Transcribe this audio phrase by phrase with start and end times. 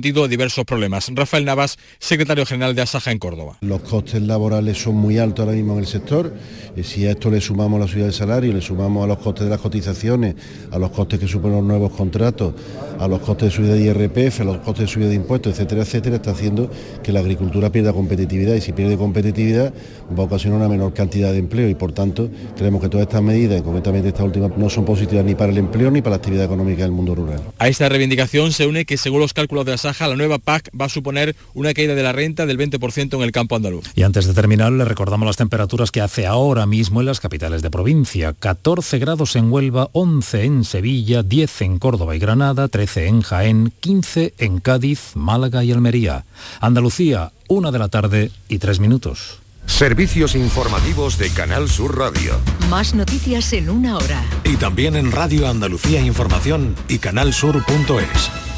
[0.00, 1.10] diversos problemas.
[1.14, 3.58] Rafael Navas, secretario general de Asaja en Córdoba.
[3.60, 6.34] Los costes laborales son muy altos ahora mismo en el sector.
[6.76, 9.44] Y si a esto le sumamos la subida del salario, le sumamos a los costes
[9.44, 10.34] de las cotizaciones,
[10.70, 12.54] a los costes que suponen los nuevos contratos,
[12.98, 15.82] a los costes de subida de IRPF, a los costes de subida de impuestos, etcétera,
[15.82, 16.70] etcétera, está haciendo
[17.02, 19.72] que la agricultura pierda competitividad y si pierde competitividad
[20.16, 23.22] va a ocasionar una menor cantidad de empleo y por tanto creemos que todas estas
[23.22, 26.44] medidas, concretamente estas últimas, no son positivas ni para el empleo ni para la actividad
[26.44, 27.40] económica del mundo rural.
[27.58, 30.86] A esta reivindicación se une que según los cálculos de Asaja, la nueva PAC va
[30.86, 33.86] a suponer una caída de la renta del 20% en el campo andaluz.
[33.94, 37.62] Y antes de terminar, le recordamos las temperaturas que hace ahora mismo en las capitales
[37.62, 38.32] de provincia.
[38.32, 43.72] 14 grados en Huelva, 11 en Sevilla, 10 en Córdoba y Granada, 13 en Jaén,
[43.80, 46.24] 15 en Cádiz, Málaga y Almería.
[46.60, 49.40] Andalucía, una de la tarde y tres minutos.
[49.66, 52.38] Servicios informativos de Canal Sur Radio.
[52.68, 54.22] Más noticias en una hora.
[54.44, 58.49] Y también en Radio Andalucía Información y canalsur.es.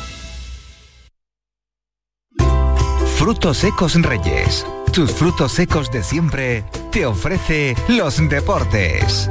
[3.23, 4.67] Frutos secos Reyes.
[4.93, 9.31] Tus frutos secos de siempre te ofrece los deportes.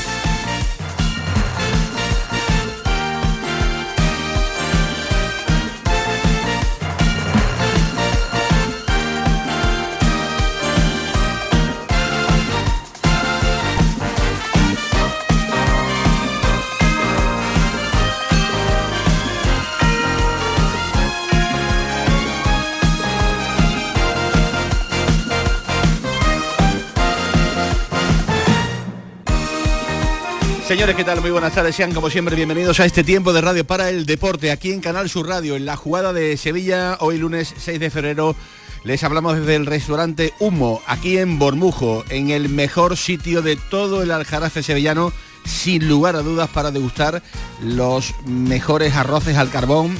[30.81, 31.21] Señores, ¿qué tal?
[31.21, 31.75] Muy buenas tardes.
[31.75, 35.11] Sean como siempre bienvenidos a este tiempo de radio para el deporte aquí en Canal
[35.11, 38.35] Sur Radio, en la jugada de Sevilla, hoy lunes 6 de febrero.
[38.83, 44.01] Les hablamos desde el restaurante Humo, aquí en Bormujo, en el mejor sitio de todo
[44.01, 45.13] el Aljarafe sevillano,
[45.45, 47.21] sin lugar a dudas para degustar
[47.61, 49.95] los mejores arroces al carbón.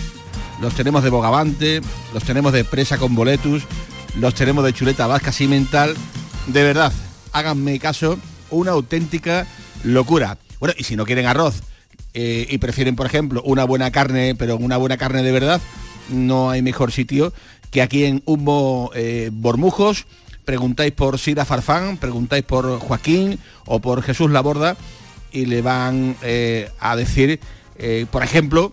[0.62, 3.66] Los tenemos de bogavante, los tenemos de presa con boletus,
[4.16, 5.96] los tenemos de chuleta vasca cimental.
[6.48, 6.92] De verdad,
[7.34, 8.18] háganme caso,
[8.50, 9.46] una auténtica
[9.84, 10.40] locura.
[10.62, 11.64] Bueno, y si no quieren arroz
[12.14, 15.60] eh, y prefieren, por ejemplo, una buena carne, pero una buena carne de verdad,
[16.10, 17.34] no hay mejor sitio
[17.72, 20.06] que aquí en Humo eh, Bormujos.
[20.46, 24.78] Preguntáis por Sira Farfán, preguntáis por Joaquín o por Jesús Laborda
[25.32, 27.40] y le van eh, a decir,
[28.12, 28.72] por ejemplo,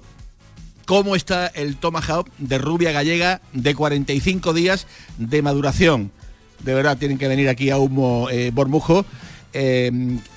[0.85, 4.87] cómo está el tomahawk de rubia gallega de 45 días
[5.17, 6.11] de maduración.
[6.63, 9.07] de verdad tienen que venir aquí a Humo Bormujo,
[9.53, 9.91] eh,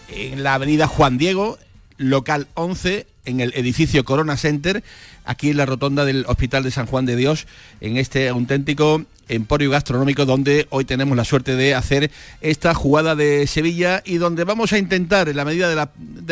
[0.09, 1.57] en la avenida Juan Diego,
[1.97, 4.83] local 11, en el edificio Corona Center,
[5.25, 7.47] aquí en la rotonda del Hospital de San Juan de Dios,
[7.79, 12.11] en este auténtico emporio gastronómico donde hoy tenemos la suerte de hacer
[12.41, 15.75] esta jugada de Sevilla y donde vamos a intentar en la medida de,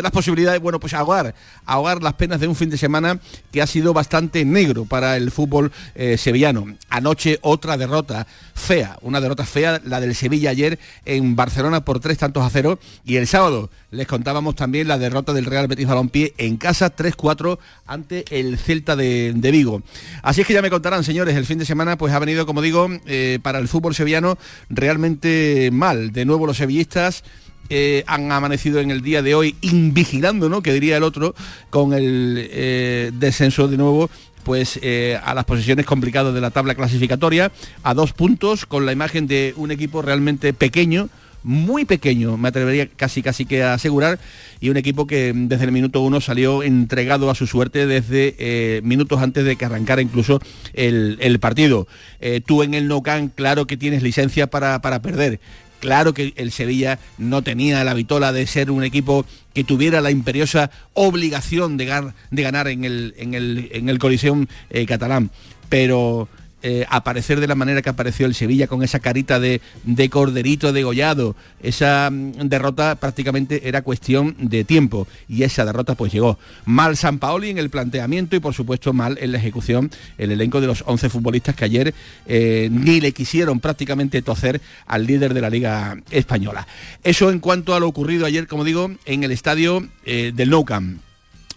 [0.02, 1.34] las posibilidades, bueno, pues ahogar,
[1.66, 3.20] ahogar las penas de un fin de semana
[3.52, 6.76] que ha sido bastante negro para el fútbol eh, sevillano.
[6.90, 12.18] Anoche otra derrota fea, una derrota fea, la del Sevilla ayer en Barcelona por tres
[12.18, 16.34] tantos a cero y el sábado les contábamos también la derrota del Real Betis Balompié
[16.38, 17.58] en casa 3-4
[17.88, 19.82] ante el Celta de, de, Vigo.
[20.22, 22.62] Así es que ya me contarán, señores, el fin de semana pues ha venido, como
[22.62, 24.38] digo, eh, para el fútbol sevillano
[24.70, 26.12] realmente mal.
[26.12, 27.24] De nuevo los sevillistas
[27.70, 30.62] eh, han amanecido en el día de hoy invigilando, ¿no?
[30.62, 31.36] Que diría el otro,
[31.70, 34.10] con el eh, descenso de nuevo
[34.44, 34.80] pues
[35.22, 37.52] a las posiciones complicadas de la tabla clasificatoria,
[37.84, 41.10] a dos puntos, con la imagen de un equipo realmente pequeño,
[41.44, 44.20] muy pequeño, me atrevería casi casi que a asegurar,
[44.60, 48.82] y un equipo que desde el minuto uno salió entregado a su suerte desde eh,
[48.84, 50.40] minutos antes de que arrancara incluso
[50.74, 51.88] el, partido.
[52.20, 53.02] Eh, tú en el No
[53.36, 55.40] claro que tienes licencia para, para perder.
[55.80, 60.12] Claro que el Sevilla no tenía la vitola de ser un equipo que tuviera la
[60.12, 65.32] imperiosa obligación de, de ganar en el, en el, en el Coliseo eh, catalán,
[65.70, 66.28] pero
[66.62, 70.74] eh, aparecer de la manera que apareció el Sevilla, con esa carita de, de corderito
[70.74, 71.38] degollado.
[71.64, 76.38] Esa mm, derrota prácticamente era cuestión de tiempo y esa derrota pues llegó.
[76.66, 80.60] Mal San Paoli en el planteamiento y por supuesto mal en la ejecución el elenco
[80.60, 81.94] de los 11 futbolistas que ayer
[82.28, 86.68] eh, ni le quisieron prácticamente tocer al líder de la Liga Española.
[87.06, 90.66] Eso en cuanto a lo ocurrido ayer, como digo, en el estadio eh, del Nou
[90.66, 91.00] Camp.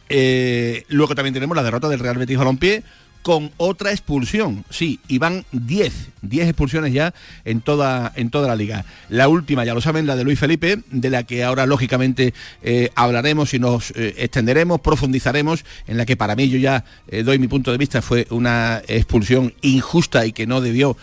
[0.08, 2.84] luego también tenemos la derrota del Real Betis Balompié
[3.22, 4.64] con otra expulsión.
[4.68, 5.92] Sí, y van 10,
[6.22, 7.14] 10 expulsiones ya
[7.44, 8.84] en toda, en toda la liga.
[9.08, 12.90] La última, ya lo saben, la de Luis Felipe, de la que ahora lógicamente eh,
[12.94, 17.38] hablaremos y nos eh, extenderemos, profundizaremos, en la que para mí yo ya eh, doy
[17.38, 20.96] mi punto de vista, fue una expulsión injusta y que no debió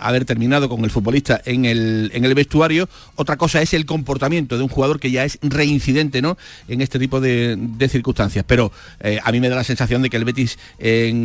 [0.00, 2.88] haber terminado con el futbolista en el, en el vestuario.
[3.16, 6.38] Otra cosa es el comportamiento de un jugador que ya es reincidente ¿no?
[6.68, 8.44] en este tipo de, de circunstancias.
[8.46, 8.72] Pero
[9.22, 10.58] a mí me da la sensación de que el Betis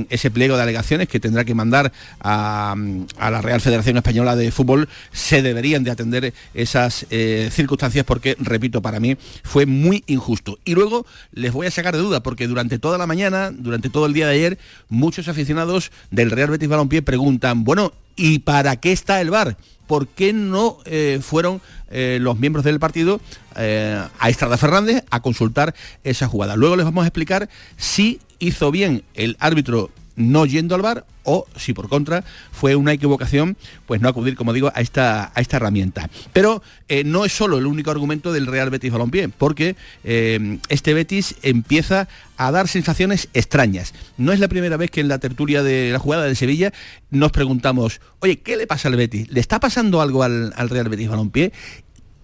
[0.10, 2.76] ese pliego de alegaciones que tendrá que mandar a,
[3.20, 8.82] la Real Federación Española de Fútbol, se deberían de atender esas eh, circunstancias porque, repito,
[8.82, 10.60] para mí fue muy injusto.
[10.66, 14.06] Y luego les voy a sacar de duda porque durante toda la mañana, durante todo
[14.06, 14.58] el día de ayer,
[14.90, 19.58] muchos aficionados del Real Betis Balompié preguntan, bueno, ¿y para qué está el bar?
[19.88, 23.22] ¿Por qué no eh, fueron eh, los miembros del partido
[23.56, 25.74] a Estrada Fernández a consultar
[26.04, 26.56] esa jugada?
[26.56, 31.46] Luego les vamos a explicar si hizo bien el árbitro no yendo al bar o
[31.56, 33.56] si por contra fue una equivocación,
[33.86, 36.10] pues no acudir, como digo, a esta, a esta herramienta.
[36.34, 40.94] Pero eh, no es solo el único argumento del Real Betis Balompié, porque eh, este
[40.94, 43.94] Betis empieza a dar sensaciones extrañas.
[44.18, 46.74] No es la primera vez que en la tertulia de la jugada de Sevilla
[47.12, 49.30] nos preguntamos, oye, ¿qué le pasa al Betis?
[49.30, 51.52] ¿Le está pasando algo al, al Real Betis Balompié?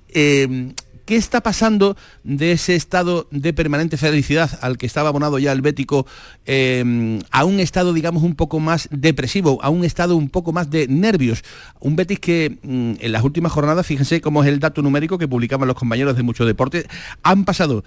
[0.10, 0.74] Eh,
[1.06, 5.62] ¿Qué está pasando de ese estado de permanente felicidad al que estaba abonado ya el
[5.62, 6.06] Bético
[6.46, 10.70] em, a un estado, digamos, un poco más depresivo, a un estado un poco más
[10.70, 11.44] de nervios?
[11.82, 15.28] Un Betis que mm, en las últimas jornadas, fíjense cómo es el dato numérico que
[15.28, 16.88] publicaban los compañeros de Mucho Deporte,
[17.22, 17.84] han pasado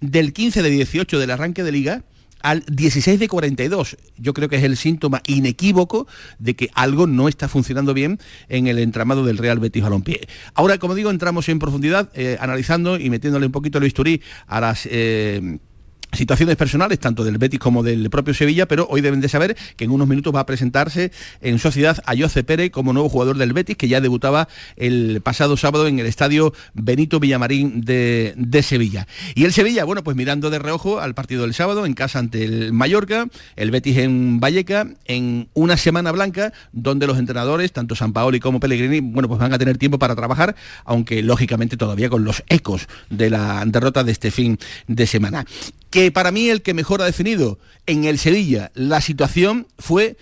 [0.00, 2.04] del 15 de 18 del arranque de liga
[2.42, 3.96] al 16 de 42.
[4.16, 6.06] Yo creo que es el síntoma inequívoco
[6.38, 8.18] de que algo no está funcionando bien
[8.48, 10.28] en el entramado del Real Betis Balompié.
[10.54, 14.60] Ahora, como digo, entramos en profundidad, eh, analizando y metiéndole un poquito el bisturí a
[14.60, 14.86] las...
[14.90, 15.58] Eh,
[16.12, 19.84] situaciones personales, tanto del Betis como del propio Sevilla, pero hoy deben de saber que
[19.84, 23.52] en unos minutos va a presentarse en sociedad a Jose Pérez como nuevo jugador del
[23.52, 29.06] Betis, que ya debutaba el pasado sábado en el estadio Benito Villamarín de, Sevilla.
[29.34, 32.44] Y el Sevilla, bueno, pues mirando de reojo al partido del sábado en casa ante
[32.44, 33.26] el Mallorca,
[33.56, 38.60] el Betis en Valleca, en una semana blanca, donde los entrenadores, tanto San Paoli como
[38.60, 42.86] Pellegrini, bueno, pues van a tener tiempo para trabajar, aunque lógicamente todavía con los ecos
[43.08, 45.46] de la derrota de este fin de semana
[46.12, 50.16] para mí el que mejor ha definido en el Sevilla la situación fue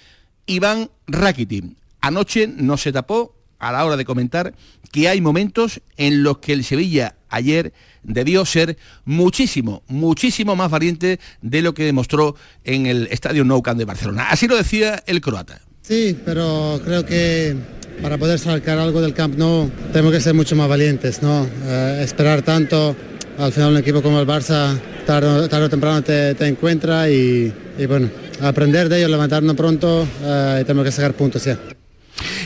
[0.46, 1.64] Iván Rakitic.
[2.00, 4.54] Anoche no se tapó a la hora de comentar
[4.90, 11.20] que hay momentos en los que el Sevilla ayer debió ser muchísimo, muchísimo más valiente
[11.42, 14.30] de lo que demostró en el Estadio Nou Camp de Barcelona.
[14.30, 15.60] Así lo decía el croata.
[15.82, 17.56] Sí, pero creo que
[18.02, 21.46] para poder sacar algo del Camp Nou tenemos que ser mucho más valientes, ¿no?
[21.66, 22.96] Eh, esperar tanto,
[23.38, 27.52] al final un equipo como el Barça tarde, o temprano te, encuentra y,
[27.86, 28.10] bueno,
[28.42, 31.58] aprender de ellos, levantarnos pronto eh, y tenemos que sacar puntos ya.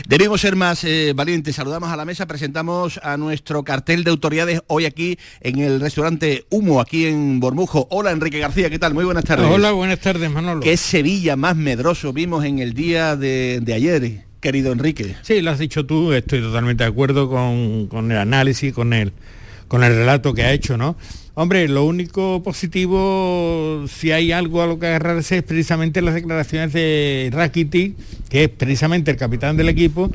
[0.07, 1.55] Debemos ser más eh, valientes.
[1.55, 6.45] Saludamos a la mesa, presentamos a nuestro cartel de autoridades hoy aquí en el restaurante
[6.51, 7.87] Humo, aquí en Bormujo.
[7.89, 8.93] Hola Enrique García, ¿qué tal?
[8.93, 9.47] Muy buenas tardes.
[9.49, 10.61] Hola, buenas tardes Manolo.
[10.61, 15.15] ¿Qué Sevilla más medroso vimos en el día de, de ayer, querido Enrique?
[15.23, 19.11] Sí, lo has dicho tú, estoy totalmente de acuerdo con, con el análisis, con el,
[19.67, 20.95] con el relato que ha hecho, ¿no?
[21.35, 26.73] Hombre, lo único positivo, si hay algo a lo que agarrarse, es precisamente las declaraciones
[26.73, 27.95] de Rakitic,
[28.29, 30.11] que es precisamente el capitán del equipo,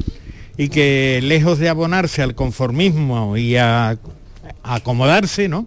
[0.57, 3.99] y que lejos de abonarse al conformismo y a,
[4.63, 5.67] acomodarse, ¿no?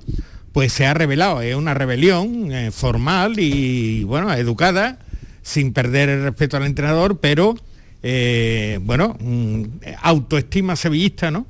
[0.54, 5.00] Pues se ha revelado, es una rebelión eh, formal y, bueno, educada,
[5.42, 7.56] sin perder el respeto al entrenador, pero,
[8.04, 9.64] eh, bueno, mm,
[10.02, 11.46] autoestima sevillista, ¿no?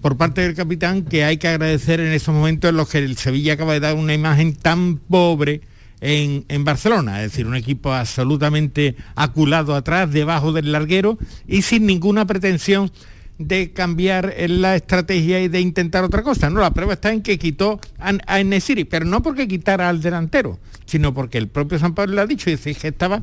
[0.00, 3.16] Por parte del capitán que hay que agradecer en esos momentos en los que el
[3.16, 5.62] Sevilla acaba de dar una imagen tan pobre
[6.00, 11.86] en, en, Barcelona, es decir, un equipo absolutamente aculado atrás, debajo del larguero y sin
[11.86, 12.92] ninguna pretensión
[13.38, 16.50] de cambiar la estrategia y de intentar otra cosa.
[16.50, 20.58] No, la prueba está en que quitó a, Enesiri, pero no porque quitara al delantero,
[20.86, 23.20] sino porque el propio San Pablo le ha dicho, dice que estaba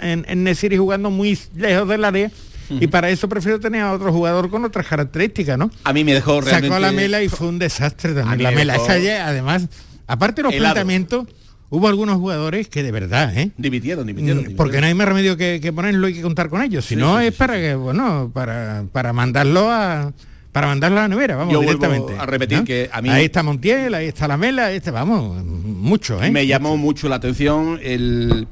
[0.00, 2.30] en, en Nesiri jugando muy lejos del área
[2.70, 5.70] y para eso prefiero tener a otro jugador con otras características, ¿no?
[5.84, 6.68] A mí me dejó realmente...
[6.68, 8.42] Sacó a la mela y fue un desastre también.
[8.42, 9.68] La mela, esa además,
[10.06, 10.74] aparte de los helado.
[10.74, 11.26] planteamientos,
[11.70, 13.50] hubo algunos jugadores que de verdad, ¿eh?
[13.56, 14.56] Dimitieron, dimitieron, dimitieron.
[14.56, 16.84] Porque no hay más remedio que, que ponerlo y que contar con ellos.
[16.84, 20.12] Si sí, no, sí, es sí, para que, bueno, para, para mandarlo a
[20.52, 22.14] para mandarlo a la nevera, vamos, Yo directamente.
[22.18, 22.64] a repetir ¿no?
[22.64, 23.10] que a mí...
[23.10, 26.30] Ahí está Montiel, ahí está la Mela, está, vamos, mucho, ¿eh?
[26.30, 28.48] Me llamó mucho la atención el,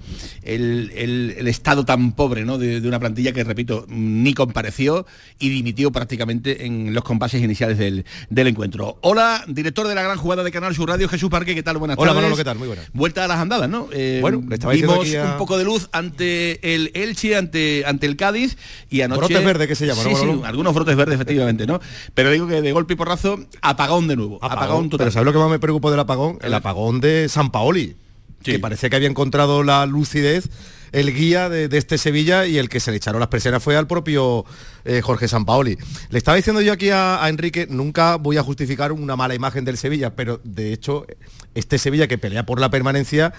[0.46, 2.58] el, el, el estado tan pobre ¿no?
[2.58, 5.06] de, de, una plantilla que, repito, ni compareció
[5.38, 8.98] y dimitió prácticamente en los compases iniciales del, del, encuentro.
[9.02, 11.78] Hola, director de la gran jugada de Canal Sur Radio, Jesús Parque, ¿qué tal?
[11.78, 12.22] Buenas Hola, tardes.
[12.22, 12.58] Manolo, ¿qué tal?
[12.58, 12.86] Muy buenas.
[12.92, 13.88] Vuelta a las andadas, ¿no?
[13.92, 15.32] Eh, bueno, le estaba vimos a...
[15.32, 18.56] un poco de luz ante el Elche, ante, ante el Cádiz
[18.88, 19.20] y anoche...
[19.20, 20.16] Brotes verdes, que se llama, sí, ¿no?
[20.16, 21.80] Sí, algunos brotes verdes, efectivamente, ¿no?
[22.14, 24.36] Pero digo que de golpe y porrazo, apagón de nuevo.
[24.36, 25.06] Apagón, apagón total.
[25.06, 26.38] Pero ¿sabes lo que más me preocupó del apagón?
[26.42, 27.96] El apagón de San Paoli.
[28.46, 28.52] Sí.
[28.52, 30.48] Que parece que había encontrado la lucidez
[30.92, 33.76] el guía de, de, este Sevilla y el que se le echaron las persianas fue
[33.76, 34.44] al propio
[34.84, 35.76] eh, Jorge Sampaoli.
[36.10, 39.64] Le estaba diciendo yo aquí a, a, Enrique, nunca voy a justificar una mala imagen
[39.64, 41.06] del Sevilla, pero de hecho
[41.54, 43.34] este Sevilla que pelea por la permanencia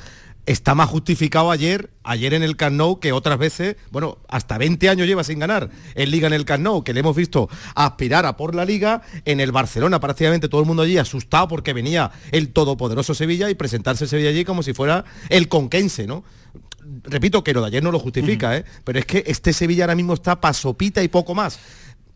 [0.48, 4.90] está más justificado ayer, ayer en el Camp Nou que otras veces, bueno, hasta 20
[4.90, 8.26] años lleva sin ganar en Liga en el Camp Nou, que le hemos visto aspirar
[8.26, 12.12] a por la Liga, en el Barcelona prácticamente todo el mundo allí asustado porque venía
[12.32, 16.24] el todopoderoso Sevilla y presentarse Sevilla allí como si fuera el conquense, ¿no?
[17.04, 18.64] Repito que lo de ayer no lo justifica, ¿eh?
[18.86, 21.60] pero es que este Sevilla ahora mismo está pasopita y poco más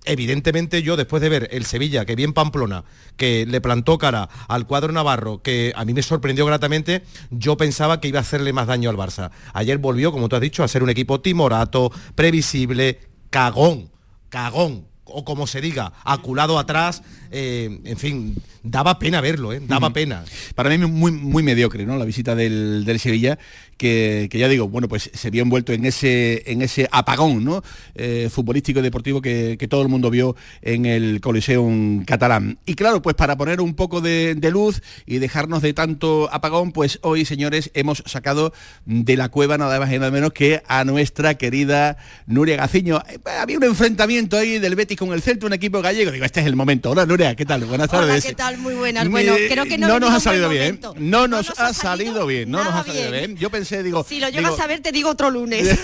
[0.06, 2.84] evidentemente yo después de ver el Sevilla, que bien Pamplona,
[3.18, 8.00] que le plantó cara al cuadro Navarro, que a mí me sorprendió gratamente, yo pensaba
[8.00, 9.32] que iba a hacerle más daño al Barça.
[9.54, 13.92] Ayer volvió, como tú has dicho, a ser un equipo timorato, previsible, cagón,
[14.30, 19.62] cagón, o como se diga, aculado atrás, eh, en fin, daba pena verlo, ¿eh?
[19.66, 20.24] daba pena.
[20.56, 21.98] Para mí muy, muy mediocre, ¿no?
[21.98, 23.40] La visita del, del Sevilla,
[23.78, 27.64] que, que, ya digo, bueno, pues se vio envuelto en ese, en ese apagón, ¿no?
[27.96, 32.60] Eh, futbolístico y deportivo que, que, todo el mundo vio en el Coliseum catalán.
[32.66, 36.74] Y claro, pues para poner un poco de, de, luz y dejarnos de tanto apagón,
[36.74, 38.54] pues hoy, señores, hemos sacado
[38.86, 41.98] de la cueva nada más y nada menos que a nuestra querida
[42.28, 43.02] Nuria Gaciño.
[43.40, 46.12] Había un enfrentamiento ahí del Betis con el Celta, un equipo gallego.
[46.12, 46.92] Digo, este es el momento.
[46.92, 47.66] Hola, Nuria, ¿qué tal?
[47.66, 48.10] Buenas tardes.
[48.10, 48.58] Hola, ¿qué tal?
[48.58, 49.08] Muy buenas.
[49.08, 50.80] Bueno, creo que no, no nos ha salido bien.
[50.82, 52.50] No, no nos, ha salido bien.
[52.50, 53.28] No nos ha salido bien.
[53.28, 53.38] bien.
[53.38, 54.04] Yo pensé, digo...
[54.08, 54.64] Si lo llegas digo...
[54.64, 55.78] a ver, te digo otro lunes.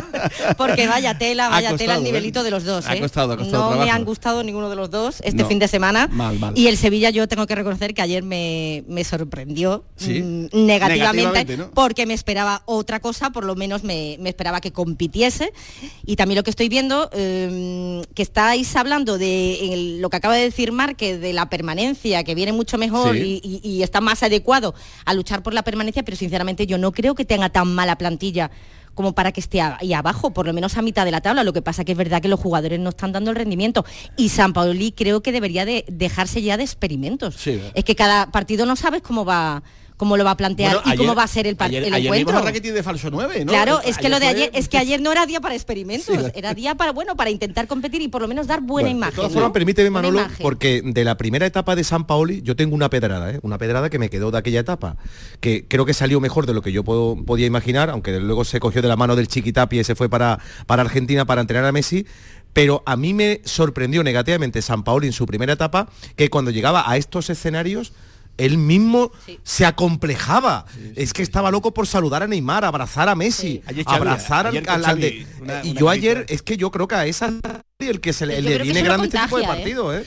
[0.58, 2.44] Porque vaya tela, vaya costado, tela el nivelito ¿eh?
[2.44, 2.84] de los dos.
[2.86, 2.90] ¿eh?
[2.90, 3.86] Ha costado, ha costado no trabajo.
[3.86, 5.48] me han gustado ninguno de los dos este no.
[5.48, 6.06] fin de semana.
[6.08, 6.52] Mal, mal.
[6.56, 10.22] Y el Sevilla yo tengo que reconocer que ayer me, me sorprendió ¿Sí?
[10.22, 11.70] mmm, negativamente, negativamente ¿no?
[11.70, 15.52] porque me esperaba otra cosa, por lo menos me, me, esperaba que compitiese.
[16.04, 20.42] Y también lo que estoy viendo, eh, que estáis hablando de lo que acaba de
[20.42, 23.40] decir Marque, de la permanencia, que viene mucho mejor Sí.
[23.42, 26.92] y, y, y está más adecuado a luchar por la permanencia, pero sinceramente yo no
[26.92, 28.50] creo que tenga tan mala plantilla
[28.94, 31.42] como para que esté ahí abajo, por lo menos a mitad de la tabla.
[31.42, 33.84] Lo que pasa que es verdad que los jugadores no están dando el rendimiento.
[34.16, 37.34] Y San Paoli creo que debería de dejarse ya de experimentos.
[37.34, 37.60] Sí.
[37.74, 39.64] Es que cada partido no sabes cómo va
[39.96, 41.94] cómo lo va a plantear Bueno, y ayer- cómo va a ser el, ayer, el
[41.94, 42.72] ayer encuentro.
[42.74, 43.52] de falso 9, ¿no?
[43.52, 46.32] Claro, es que lo de ayer, es que ayer no era día para experimentos, Sí.
[46.34, 49.12] era día para bueno para intentar competir y por lo menos dar buena Bueno, imagen.
[49.12, 49.34] De todas ¿no?
[49.34, 53.30] formas, permíteme, Manolo, porque de la primera etapa de San Paoli yo tengo una pedrada,
[53.30, 53.38] ¿eh?
[53.42, 54.96] una pedrada que me quedó de aquella etapa,
[55.40, 58.60] que creo que salió mejor de lo que yo puedo- podía imaginar, aunque luego se
[58.60, 61.72] cogió de la mano del Chiquitapi y se fue para, para Argentina para entrenar a
[61.72, 62.06] Messi.
[62.52, 66.88] Pero a mí me sorprendió negativamente San Paoli en su primera etapa, que cuando llegaba
[66.88, 67.92] a estos escenarios,
[68.38, 69.12] él mismo
[69.42, 70.66] se acomplejaba.
[70.96, 74.68] es que estaba loco por saludar a Neymar, abrazar a Messi, Ayer Xavi, abrazar ayer
[74.68, 77.32] al, de- una- y una yo ayer, es que yo creo que a esas
[77.78, 79.46] y el que se le, viene grande este tipo de ¿eh?
[79.46, 80.04] partidos, ¿eh?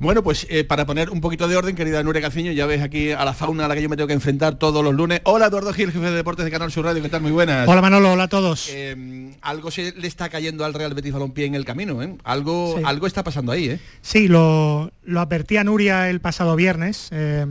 [0.00, 3.10] Bueno, pues eh, para poner un poquito de orden, querida Nuria Caciño, ya ves aquí
[3.10, 5.20] a la fauna a la que yo me tengo que enfrentar todos los lunes.
[5.24, 7.20] Hola, Eduardo Gil, jefe de deportes de Canal Sur Radio, ¿qué tal?
[7.20, 7.68] Muy buenas.
[7.68, 8.70] Hola Manolo, hola a todos.
[8.72, 12.16] Eh, algo se le está cayendo al Real Betis Balompié en el camino, ¿eh?
[12.24, 12.82] Algo, Sí.
[12.86, 13.80] algo está pasando ahí, ¿eh?
[14.00, 17.08] Sí, lo, lo advertía Nuria el pasado viernes.
[17.12, 17.44] eh,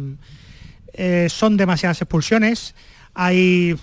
[0.94, 2.74] eh, son demasiadas expulsiones,
[3.14, 3.76] hay,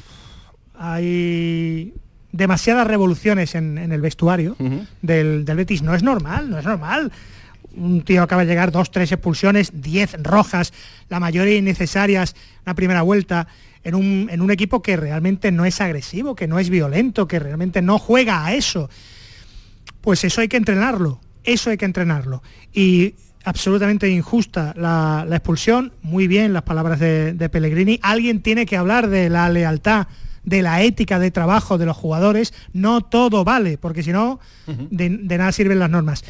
[0.77, 1.95] hay
[2.33, 4.57] demasiadas revoluciones en, en el vestuario
[5.03, 5.83] del, del Betis.
[5.83, 7.13] No es normal, no es normal.
[7.77, 10.73] Un tío acaba de llegar, dos, tres expulsiones, diez rojas,
[11.09, 13.47] la mayoría innecesarias, la primera vuelta,
[13.85, 17.39] en un, en un equipo que realmente no es agresivo, que no es violento, que
[17.39, 18.89] realmente no juega a eso
[20.07, 22.41] pues eso hay que entrenarlo, eso hay que entrenarlo.
[22.73, 28.67] Y absolutamente injusta la, la expulsión, muy bien las palabras de, de Pellegrini, alguien tiene
[28.67, 30.07] que hablar de la lealtad,
[30.45, 35.09] de la ética de trabajo de los jugadores, no todo vale, porque si no, de,
[35.09, 36.25] de nada sirven las normas.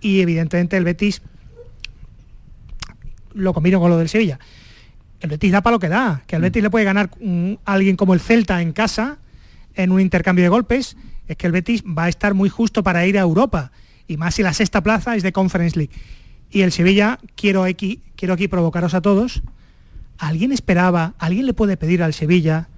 [0.00, 1.22] Y evidentemente el Betis,
[3.34, 4.38] lo combino con lo del Sevilla,
[5.20, 7.96] el Betis da para lo que da, que al Betis le puede ganar mm, alguien
[7.96, 9.18] como el Celta en casa,
[9.74, 10.96] en un intercambio de golpes,
[11.28, 13.70] es que el Betis va a estar muy justo para ir a Europa,
[14.08, 15.94] y más si la sexta plaza es de Conference League.
[16.50, 19.42] Y el Sevilla, quiero aquí, quiero aquí provocaros a todos,
[20.18, 22.69] ¿alguien esperaba, alguien le puede pedir al Sevilla,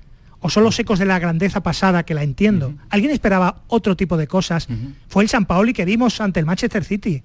[0.42, 4.16] o son los ecos de la grandeza pasada, que la entiendo, alguien esperaba otro tipo
[4.16, 4.66] de cosas?
[5.08, 7.22] Fue el San Paoli que vimos ante el Manchester City.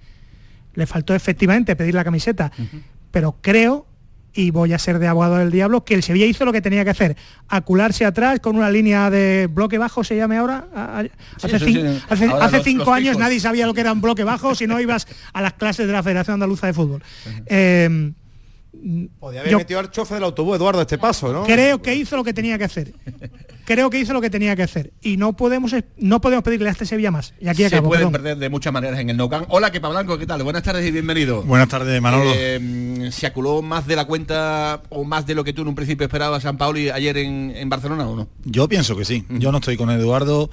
[0.75, 2.51] Le faltó efectivamente pedir la camiseta,
[3.11, 3.85] pero creo
[4.33, 6.83] y voy a ser de abogado del diablo, que el Sevilla hizo lo que tenía
[6.83, 10.67] que hacer, acularse atrás con una línea de bloque bajo, se llame ahora.
[11.41, 11.73] Hace sí,
[12.07, 14.53] hace- ahora hace los- cinco los años nadie sabía lo que era un bloque bajo
[14.53, 17.01] si no ibas a las clases de la Federación Andaluza de Fútbol.
[17.47, 18.11] Eh,
[19.19, 21.43] Podía haber yo metido al chofer del autobús, Eduardo, a este paso, ¿no?
[21.45, 22.93] creo que hizo lo que tenía que hacer.
[23.67, 24.93] Creo que hizo lo que tenía que hacer.
[25.01, 27.33] Y no podemos, no podemos pedirle a este Sevilla más.
[27.41, 27.89] Y aquí Se acabo.
[27.89, 28.13] pueden perdón.
[28.13, 29.45] perder de muchas maneras en el Nou Camp.
[29.49, 30.41] Hola, Kepa Blanco, ¿qué tal?
[30.43, 31.43] Buenas tardes y bienvenido.
[31.43, 32.31] Buenas tardes, Manolo.
[32.33, 35.75] Eh, ¿Se aculó más de la cuenta o más de lo que tú en un
[35.75, 38.29] principio esperabas San Pauli ayer en, en Barcelona o no?
[38.45, 39.25] Yo pienso que sí.
[39.27, 40.49] Yo no estoy con Eduardo.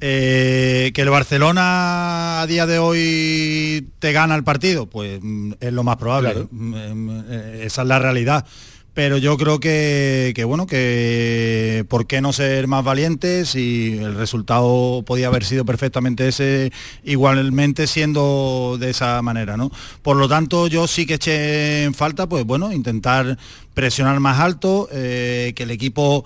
[0.00, 5.72] Eh, que el Barcelona a día de hoy te gana el partido, pues mm, es
[5.72, 6.46] lo más probable.
[6.50, 6.74] Mm,
[7.28, 8.46] eh, Esa es la realidad.
[8.94, 14.14] Pero yo creo que, que, bueno, que por qué no ser más valientes si el
[14.14, 19.72] resultado podía haber sido perfectamente ese, igualmente siendo de esa manera, ¿no?
[20.02, 23.36] Por lo tanto, yo sí que eché en falta, pues bueno, intentar
[23.74, 26.24] presionar más alto, eh, que el equipo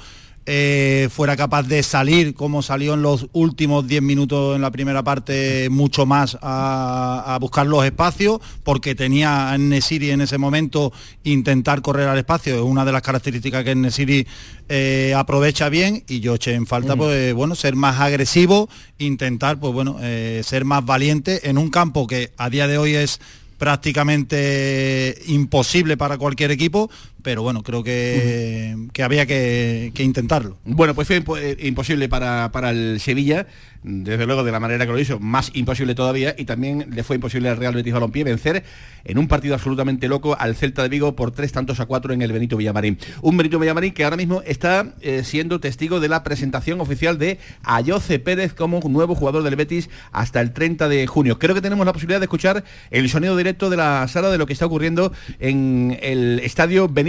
[0.50, 5.02] eh, fuera capaz de salir como salió en los últimos 10 minutos en la primera
[5.02, 10.90] parte mucho más a, a buscar los espacios porque tenía a Nesiri en ese momento
[11.22, 14.26] intentar correr al espacio es una de las características que Nesiri
[14.70, 16.98] eh, aprovecha bien y yo eché en falta Mm.
[16.98, 22.06] pues bueno ser más agresivo intentar pues bueno eh, ser más valiente en un campo
[22.06, 23.20] que a día de hoy es
[23.58, 26.90] prácticamente imposible para cualquier equipo,
[27.22, 30.58] pero bueno, creo que, que había que, que intentarlo.
[30.64, 33.46] Bueno, pues fue impo- eh, imposible para, para el Sevilla,
[33.82, 37.16] desde luego de la manera que lo hizo, más imposible todavía, y también le fue
[37.16, 38.64] imposible al Real Betis Balompié vencer
[39.04, 42.22] en un partido absolutamente loco al Celta de Vigo por tres tantos a cuatro en
[42.22, 42.98] el Benito Villamarín.
[43.22, 47.38] Un Benito Villamarín que ahora mismo está eh, siendo testigo de la presentación oficial de
[47.62, 51.38] Ayoce Pérez como nuevo jugador del Betis hasta el 30 de junio.
[51.38, 54.46] Creo que tenemos la posibilidad de escuchar el sonido directo de la sala de lo
[54.46, 57.07] que está ocurriendo en el estadio Benito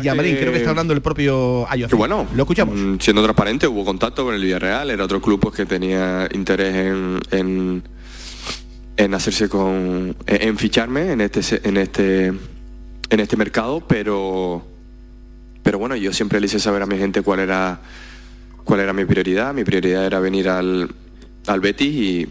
[0.00, 0.34] Villamarín.
[0.34, 1.66] que- Creo que está hablando el propio.
[1.88, 2.76] Que bueno, Lo escuchamos.
[2.78, 6.74] mm, siendo transparente, hubo contacto con el Villarreal, era otro club pues, que tenía interés
[6.74, 7.82] en, en,
[8.96, 10.16] en hacerse con.
[10.26, 12.26] en, ficharme en este se- en este
[13.10, 14.66] en este mercado, pero
[15.62, 17.80] pero bueno, yo siempre le hice saber a mi gente cuál era
[18.64, 19.52] cuál era mi prioridad.
[19.54, 20.88] Mi prioridad era venir al,
[21.46, 22.26] al Betis y,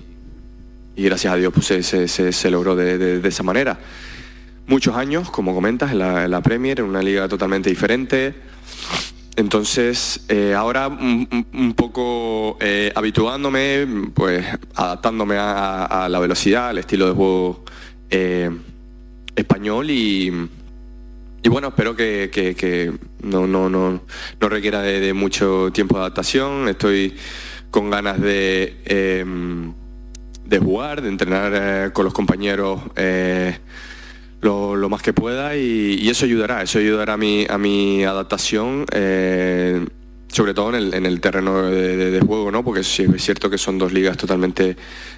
[0.96, 3.80] y gracias a Dios pues, se, se- se- se logró de, de- de esa manera.
[4.68, 8.34] Muchos años, como comentas, en la, Premier, en una liga totalmente diferente.
[9.36, 14.46] Entonces, eh, ahora un, poco eh, habituándome, pues
[14.76, 17.66] adaptándome a, la velocidad, al estilo de juego
[18.10, 18.50] eh,
[19.36, 20.32] español y,
[21.44, 22.94] y bueno, espero que, que-
[23.24, 24.02] no, no, no,
[24.40, 26.68] no requiera de, de mucho tiempo de adaptación.
[26.70, 27.16] Estoy
[27.72, 28.78] con ganas de,
[30.46, 32.82] de jugar, de entrenar con los compañeros
[34.42, 38.04] lo, lo más que pueda y, y eso ayudará, eso ayudará a mi, a mi
[38.04, 38.86] adaptación.
[38.92, 39.86] eh,
[40.32, 42.64] sobre todo en el, en el terreno de, juego, ¿no?
[42.64, 44.78] Porque es cierto que son dos ligas totalmente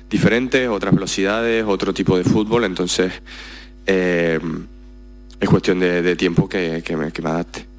[0.10, 3.14] diferentes, otras velocidades, otro tipo de fútbol, entonces
[3.86, 4.40] eh,
[5.40, 7.73] es cuestión de, de tiempo que, que me, que me adapte.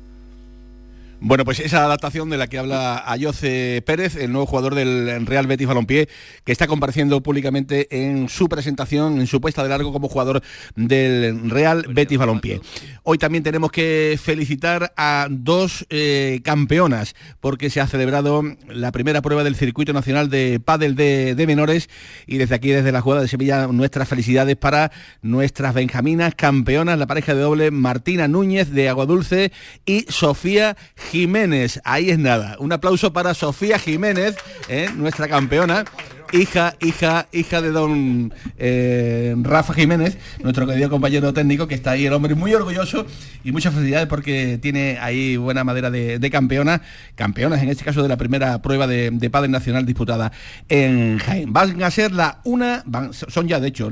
[1.27, 5.47] Bueno, pues esa adaptación de la que habla Ayoce Pérez, el nuevo jugador del Real
[5.47, 6.07] Betis Balompié,
[6.45, 10.43] que está compareciendo públicamente en su presentación, en su puesta de largo como jugador
[10.77, 12.61] del Real Betis Balompié.
[13.05, 19.23] Hoy también tenemos que felicitar a dos eh, campeonas, porque se ha celebrado la primera
[19.23, 21.89] prueba del Circuito Nacional de Pádel de, de Menores
[22.27, 27.07] y desde aquí, desde la jugada de Sevilla, nuestras felicidades para nuestras benjaminas campeonas, la
[27.07, 29.53] pareja de doble Martina Núñez de Aguadulce
[29.87, 30.77] y Sofía
[31.15, 31.81] Jiménez.
[31.85, 32.57] Ahí es nada.
[32.59, 34.35] Un aplauso para Sofía Jiménez,
[34.69, 34.91] ¿eh?
[34.97, 35.85] nuestra campeona
[36.33, 42.07] hija, hija, hija de don eh, Rafa Jiménez, nuestro querido compañero técnico, que está ahí
[42.07, 43.07] el hombre muy orgulloso
[43.45, 46.83] y muchas felicidades porque tiene ahí buena madera de, campeona,
[47.15, 50.33] campeonas en este caso de la primera prueba de, Padre Nacional disputada
[50.69, 51.53] en Jaén.
[51.53, 53.91] Van a ser la una, son ya de hecho,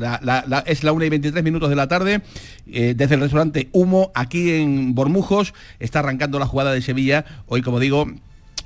[0.66, 2.23] es la una y 23 minutos de la tarde,
[2.71, 7.62] eh, desde el restaurante Humo, aquí en Bormujos, está arrancando la jugada de Sevilla, hoy
[7.62, 8.07] como digo,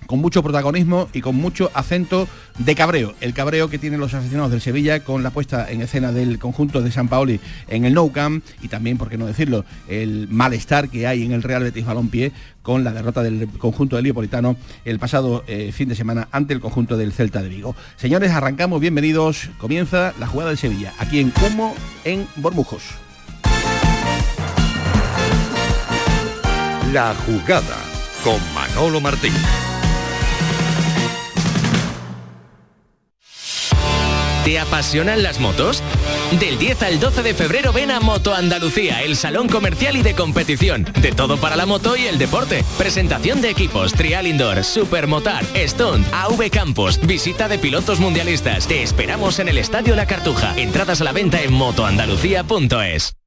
[0.07, 3.14] con mucho protagonismo y con mucho acento de cabreo.
[3.21, 6.81] El cabreo que tienen los aficionados del Sevilla con la puesta en escena del conjunto
[6.81, 10.88] de San Paoli en el Nou Camp y también, por qué no decirlo, el malestar
[10.88, 14.99] que hay en el Real Betis Balompié con la derrota del conjunto del Liopolitano el
[14.99, 17.77] pasado eh, fin de semana ante el conjunto del Celta de Vigo.
[17.97, 19.51] Señores, arrancamos, bienvenidos.
[19.59, 22.83] Comienza la jugada del Sevilla, aquí en Cumo, en Bormujos.
[26.92, 27.77] La jugada
[28.25, 29.33] con Manolo Martín.
[34.46, 35.82] ¿Te apasionan las motos?
[36.38, 40.14] Del 10 al 12 de febrero ven a Moto Andalucía, el salón comercial y de
[40.14, 40.87] competición.
[41.02, 42.64] De todo para la moto y el deporte.
[42.78, 48.68] Presentación de equipos, trial indoor, supermotar, stunt, AV Campos, visita de pilotos mundialistas.
[48.68, 50.54] Te esperamos en el Estadio La Cartuja.
[50.56, 53.16] Entradas a la venta en motoandalucía.es.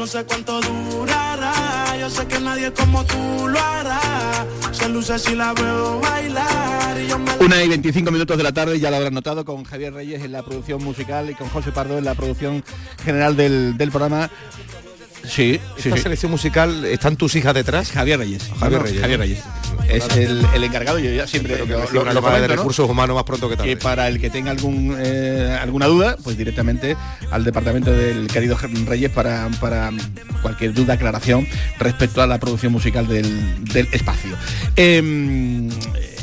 [0.00, 1.94] No sé cuánto durará.
[2.00, 4.00] Yo sé que nadie como tú lo hará.
[4.72, 6.96] Se luce si la veo bailar.
[7.38, 10.32] Una y 25 minutos de la tarde, ya lo habrán notado, con Javier Reyes en
[10.32, 12.64] la producción musical y con José Pardo en la producción
[13.04, 14.30] general del, del programa.
[15.28, 17.92] Sí, Esta selección musical, ¿están tus hijas detrás?
[17.92, 18.50] Javier Reyes.
[18.58, 19.00] Javier Reyes.
[19.02, 19.42] Javier Reyes.
[19.90, 23.56] Es el, encargado, yo ya siempre lo, lo, lo, de recursos humanos más pronto que
[23.56, 23.70] tarde.
[23.70, 26.96] Que para el que tenga algún eh, alguna duda, pues directamente
[27.30, 29.90] al departamento del querido Reyes para, para
[30.42, 31.46] cualquier duda, aclaración
[31.78, 34.36] respecto a la producción musical del, del espacio.
[34.76, 35.68] Eh,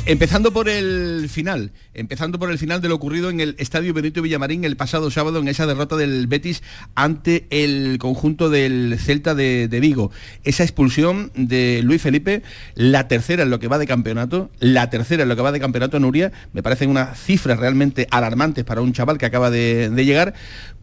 [0.08, 4.22] Empezando por el final, empezando por el final de lo ocurrido en el Estadio Benito
[4.22, 6.62] Villamarín el pasado sábado en esa derrota del Betis
[6.94, 10.10] ante el conjunto del Celta de, Vigo.
[10.44, 12.42] Esa expulsión de Luis Felipe,
[12.74, 15.60] la tercera en lo que va de campeonato, la tercera en lo que va de
[15.60, 20.04] campeonato Nuria, me parecen unas cifras realmente alarmantes para un chaval que acaba de, de
[20.06, 20.32] llegar,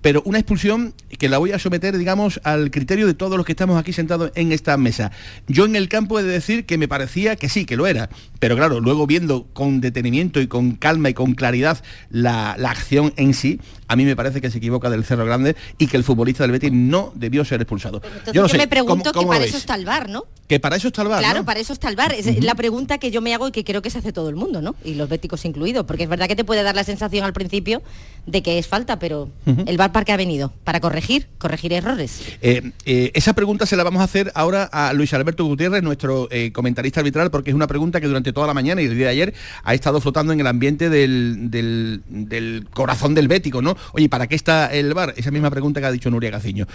[0.01, 3.53] pero una expulsión que la voy a someter, digamos, al criterio de todos los que
[3.53, 5.11] estamos aquí sentados en esta mesa.
[5.47, 8.11] Yo en el campo he de decir que me parecía que sí, que lo era,
[8.37, 13.33] pero claro, luego viendo con detenimiento y con calma y con claridad la, acción en
[13.33, 16.43] sí, a mí me parece que se equivoca del Cerro Grande y que el futbolista
[16.43, 18.01] del Betis no debió ser expulsado.
[18.33, 20.25] yo no sé, me pregunto que para eso está el bar, ¿no?
[20.47, 21.19] Que para eso está el bar.
[21.19, 22.13] Claro, para eso está el bar.
[22.13, 24.35] Es la pregunta que yo me hago y que creo que se hace todo el
[24.35, 24.75] mundo, ¿no?
[24.83, 27.81] Y los béticos incluidos, porque es verdad que te puede dar la sensación al principio
[28.27, 29.29] de que es falta, pero
[29.65, 30.53] el bar para qué ha venido?
[30.63, 32.21] Para corregir, corregir errores.
[32.41, 36.27] Eh, eh, esa pregunta se la vamos a hacer ahora a Luis Alberto Gutiérrez, nuestro
[36.29, 39.11] eh, comentarista arbitral, porque es una pregunta que durante toda la mañana y día de
[39.11, 43.75] ayer ha estado flotando en el ambiente del, del, corazón del bético, ¿no?
[43.93, 45.13] Oye, ¿para qué está el bar?
[45.17, 46.67] Esa misma pregunta que ha dicho Nuria Gaciño.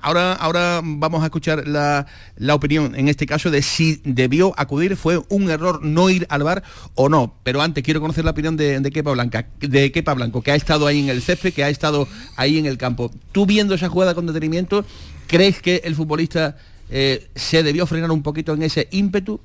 [0.00, 2.06] ahora, ahora vamos a escuchar la,
[2.54, 6.62] opinión, en este caso, de si debió acudir, fue un error no ir al bar
[6.94, 7.34] o no.
[7.42, 10.56] Pero antes quiero conocer la opinión de, de Kepa Blanca, de Kepa Blanco, que ha
[10.56, 13.10] estado ahí en el césped, que ha estado ahí en el campo.
[13.32, 14.84] Tú viendo esa jugada con detenimiento,
[15.26, 16.56] ¿crees que el futbolista
[16.90, 19.40] eh, se debió frenar un poquito en ese ímpetu?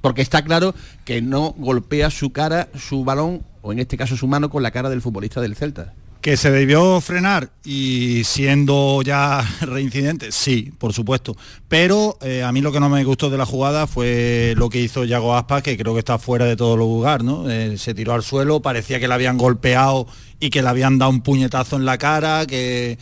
[0.00, 4.26] Porque está claro que no golpea su cara, su balón, o en este caso su
[4.26, 5.94] mano, con la cara del futbolista del Celta.
[6.20, 11.36] Que se debió frenar y siendo ya reincidente, sí, por supuesto.
[11.68, 14.80] Pero eh, a mí lo que no me gustó de la jugada fue lo que
[14.80, 17.48] hizo Yago Aspas, que creo que está fuera de todo lugar, ¿no?
[17.48, 20.08] Eh, se tiró al suelo, parecía que le habían golpeado
[20.40, 22.98] y que le habían dado un puñetazo en la cara, que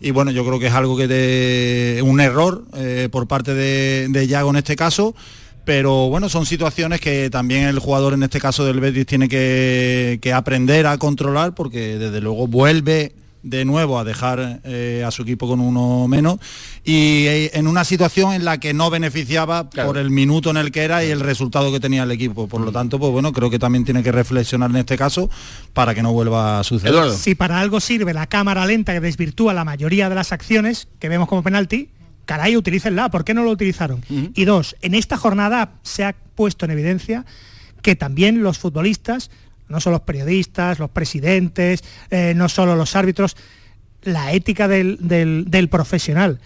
[0.00, 4.08] y bueno, yo creo que es algo que de un error eh, por parte de,
[4.10, 5.14] de Yago en este caso
[5.68, 10.18] pero bueno, son situaciones que también el jugador en este caso del Betis tiene que,
[10.22, 15.24] que aprender a controlar porque desde luego vuelve de nuevo a dejar eh, a su
[15.24, 16.38] equipo con uno menos.
[16.84, 20.72] Y eh, en una situación en la que no beneficiaba por el minuto en el
[20.72, 22.48] que era y el resultado que tenía el equipo.
[22.48, 25.28] Por lo tanto, pues bueno, creo que también tiene que reflexionar en este caso
[25.74, 27.10] para que no vuelva a suceder.
[27.10, 31.10] Si para algo sirve la cámara lenta que desvirtúa la mayoría de las acciones que
[31.10, 31.90] vemos como penalti,
[32.28, 34.02] caray, utilícenla, ¿por qué no lo utilizaron?
[34.34, 37.24] Y dos, en esta jornada se ha puesto en evidencia
[37.80, 39.30] que también los futbolistas,
[39.70, 43.34] no solo los periodistas, los presidentes, eh, no solo los árbitros,
[44.02, 46.38] la ética del, del- del profesional.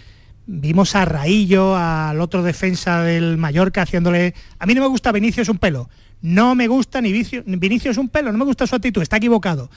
[0.46, 4.34] Vimos a Raillo, al otro defensa del Mallorca, haciéndole...
[4.60, 5.90] A mí no me gusta Vinicius un pelo.
[6.20, 9.68] No me gusta ni Vinicius un pelo, no me gusta su actitud, está equivocado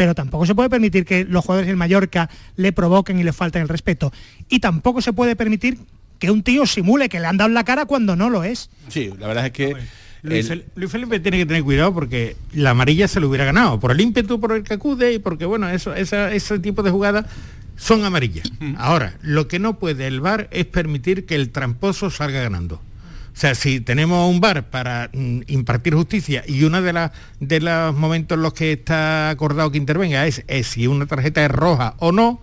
[0.00, 3.60] pero tampoco se puede permitir que los jugadores del Mallorca le provoquen y le falten
[3.60, 4.10] el respeto.
[4.48, 5.76] Y tampoco se puede permitir
[6.18, 8.70] que un tío simule que le han dado en la cara cuando no lo es.
[8.88, 9.76] Sí, la verdad es que...
[10.22, 13.78] Luis, Fel- Luis Felipe tiene que tener cuidado porque la amarilla se lo hubiera ganado
[13.78, 16.90] por el ímpetu por el que acude y porque bueno eso esa- ese tipo de
[16.90, 17.26] jugadas
[17.76, 22.40] son amarillas ahora lo que no puede el VAR es permitir que el tramposo salga
[22.42, 22.80] ganando
[23.40, 28.42] sea, si tenemos un bar para mm, impartir justicia y uno de, los momentos en
[28.42, 32.42] los que está acordado que intervenga es, es si una tarjeta es roja o no,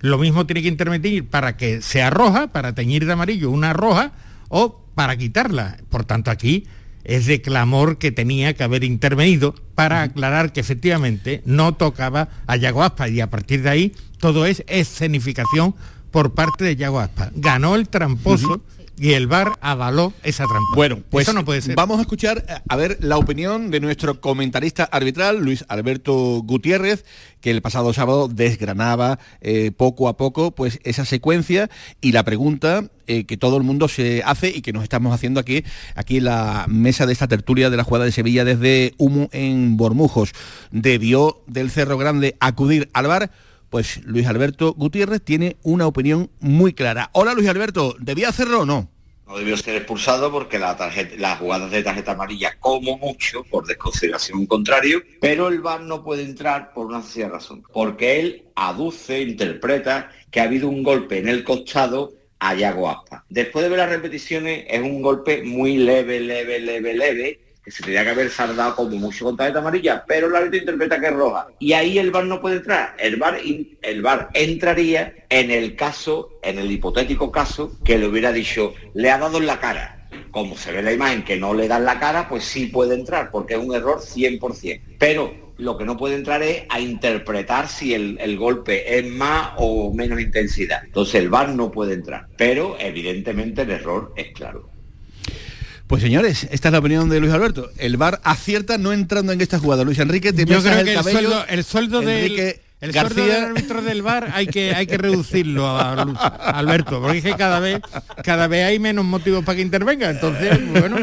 [0.00, 4.12] lo mismo tiene que intervenir para que sea roja, para teñir de amarillo una roja
[4.48, 5.76] o para quitarla.
[5.90, 6.66] Por tanto, aquí
[7.04, 12.56] es de clamor que tenía que haber intervenido para aclarar que efectivamente no tocaba a
[12.56, 15.74] Yago Aspas y a partir de ahí todo es escenificación
[16.10, 17.32] por parte de Yago Aspas.
[17.34, 18.62] Ganó el tramposo
[19.00, 20.74] y el VAR avaló esa trampa.
[20.74, 21.74] Bueno, pues Eso no puede ser.
[21.76, 27.04] vamos a escuchar eh, a ver la opinión de nuestro comentarista arbitral, Luis Alberto Gutiérrez,
[27.40, 32.84] que el pasado sábado desgranaba eh, poco a poco pues esa secuencia y la pregunta
[33.06, 36.24] eh, que todo el mundo se hace y que nos estamos haciendo aquí, aquí en
[36.24, 40.32] la mesa de esta tertulia de la jugada de Sevilla desde Humo en Bormujos.
[40.70, 43.30] ¿Debió del Cerro Grande acudir al bar?
[43.70, 47.10] Pues Luis Alberto Gutiérrez tiene una opinión muy clara.
[47.12, 48.88] Hola Luis Alberto, ¿debía hacerlo o no?
[49.26, 53.66] No debió ser expulsado porque la tarjeta, las jugadas de tarjeta amarilla, como mucho, por
[53.66, 57.62] desconsideración contrario, pero el VAR no puede entrar por una sencilla razón.
[57.70, 63.22] Porque él aduce, interpreta que ha habido un golpe en el costado a Yago Aspas.
[63.28, 68.04] Después de ver las repeticiones, es un golpe muy leve, leve, leve, leve, se tenía
[68.04, 71.48] que haber saldado como mucho con tarjeta amarilla, pero el árbitro interpreta que es roja.
[71.58, 72.94] Y ahí el VAR no puede entrar.
[72.98, 73.38] El VAR,
[73.82, 79.10] el VAR entraría en el caso, en el hipotético caso, que le hubiera dicho, le
[79.10, 80.08] ha dado en la cara.
[80.30, 82.94] Como se ve en la imagen que no le dan la cara, pues sí puede
[82.94, 84.80] entrar, porque es un error 100%.
[84.98, 89.52] Pero lo que no puede entrar es a interpretar si el, el golpe es más
[89.56, 90.82] o menos intensidad.
[90.84, 92.28] Entonces el VAR no puede entrar.
[92.36, 94.70] Pero evidentemente el error es claro.
[95.88, 97.70] Pues señores, esta es la opinión de Luis Alberto.
[97.78, 99.84] El VAR acierta no entrando en esta jugada.
[99.84, 101.18] Luis Enrique, te Yo creo el que el cabello.
[101.18, 103.44] sueldo, el sueldo del, el del García.
[103.46, 105.92] árbitro del bar hay que, hay que reducirlo a,
[106.52, 107.80] Alberto, porque es que cada vez,
[108.22, 110.10] cada vez hay menos motivos para que intervenga.
[110.10, 110.98] Entonces, bueno,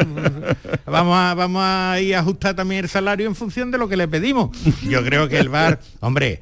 [0.85, 3.97] vamos a, vamos a ir a ajustar también el salario en función de lo que
[3.97, 4.55] le pedimos.
[4.87, 6.41] Yo creo que el bar, hombre,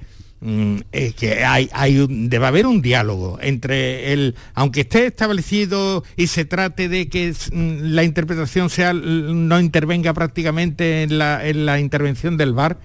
[0.92, 6.44] es que hay, hay debe haber un diálogo entre el, aunque esté establecido y se
[6.44, 12.36] trate de que mm, la interpretación sea no intervenga prácticamente en la, en la intervención
[12.36, 12.78] del VAR,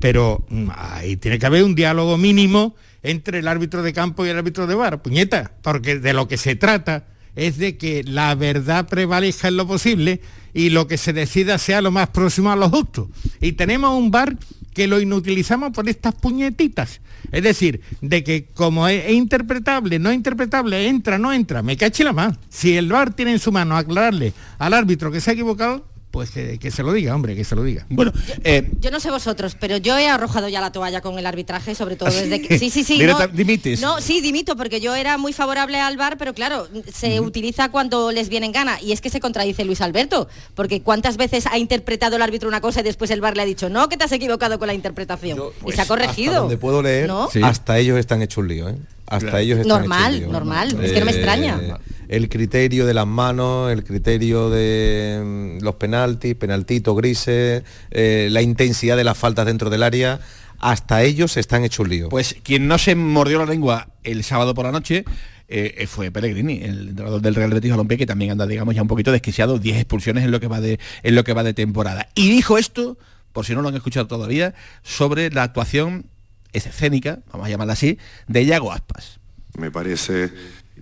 [0.00, 4.30] pero mm, ahí tiene que haber un diálogo mínimo entre el árbitro de campo y
[4.30, 8.34] el árbitro de VAR, puñeta, porque de lo que se trata es de que la
[8.34, 10.20] verdad prevalezca en lo posible
[10.54, 13.10] y lo que se decida sea lo más próximo a lo justo.
[13.40, 14.36] Y tenemos un VAR
[14.76, 17.00] que lo inutilizamos por estas puñetitas.
[17.32, 22.12] Es decir, de que como es, interpretable, no interpretable, entra, no entra, me cache la
[22.12, 22.36] más.
[22.50, 26.30] Si el VAR tiene en su mano aclararle al árbitro que se ha equivocado, pues
[26.30, 27.84] que, que se lo diga, hombre, que se lo diga.
[27.90, 28.10] Bueno,
[28.42, 31.74] eh, Yo no sé vosotros, pero yo he arrojado ya la toalla con el arbitraje,
[31.74, 32.58] sobre todo desde que...
[32.58, 32.98] Sí, sí, sí.
[33.06, 33.82] No, dimites.
[33.82, 38.12] No, sí, dimito, porque yo era muy favorable al VAR, pero claro, se utiliza cuando
[38.12, 38.80] les viene en gana.
[38.80, 42.62] Y es que se contradice Luis Alberto, porque ¿cuántas veces ha interpretado el árbitro una
[42.62, 44.74] cosa y después el VAR le ha dicho, no, que te has equivocado con la
[44.74, 45.38] interpretación?
[45.66, 46.30] y se ha corregido.
[46.32, 47.28] Hasta donde puedo leer, ¿No?
[47.42, 48.76] hasta ellos están hechos un lío, ¿eh?
[49.06, 49.38] Hasta Claro.
[49.38, 51.60] ellos están Normal, hechos normal, es que no me extraña.
[52.08, 58.42] El criterio de las manos, el criterio de mm, los penaltis, penaltitos grises, eh, la
[58.42, 60.20] intensidad de las faltas dentro del área,
[60.58, 62.08] hasta ellos se están hechos un lío.
[62.08, 65.04] Pues quien no se mordió la lengua el sábado por la noche
[65.48, 68.88] eh, fue Pellegrini, el entrenador del Real Betis Balompié, que también anda, digamos, ya un
[68.88, 72.08] poquito desquiciado, 10 expulsiones en lo que va de, en lo que va de temporada.
[72.14, 72.98] Y dijo esto,
[73.32, 76.06] por si no lo han escuchado todavía, sobre la actuación
[76.52, 79.20] escénica, vamos a llamarla así, de Iago Aspas.
[79.56, 80.30] Me parece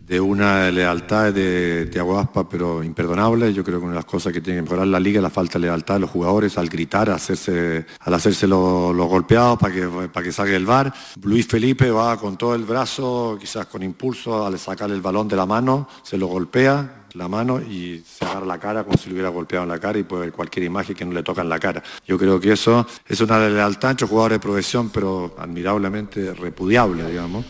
[0.06, 3.52] de una lealtad de Thiago Aspas, pero imperdonable.
[3.54, 5.30] Yo creo que una de las cosas que tiene que mejorar la liga es la
[5.30, 9.58] falta de lealtad de los jugadores al gritar, al hacerse, al hacerse los, los golpeados
[9.58, 10.92] para que, para que salga el bar.
[11.22, 15.36] Luis Felipe va con todo el brazo, quizás con impulso, al sacar el balón de
[15.36, 19.14] la mano, se lo golpea, la mano y se agarra la cara como si le
[19.14, 21.48] hubiera golpeado en la cara y puede ver cualquier imagen que no le toca en
[21.48, 21.82] la cara.
[22.06, 27.44] Yo creo que eso es una lealtad entre jugadores de profesión, pero admirablemente repudiable, digamos.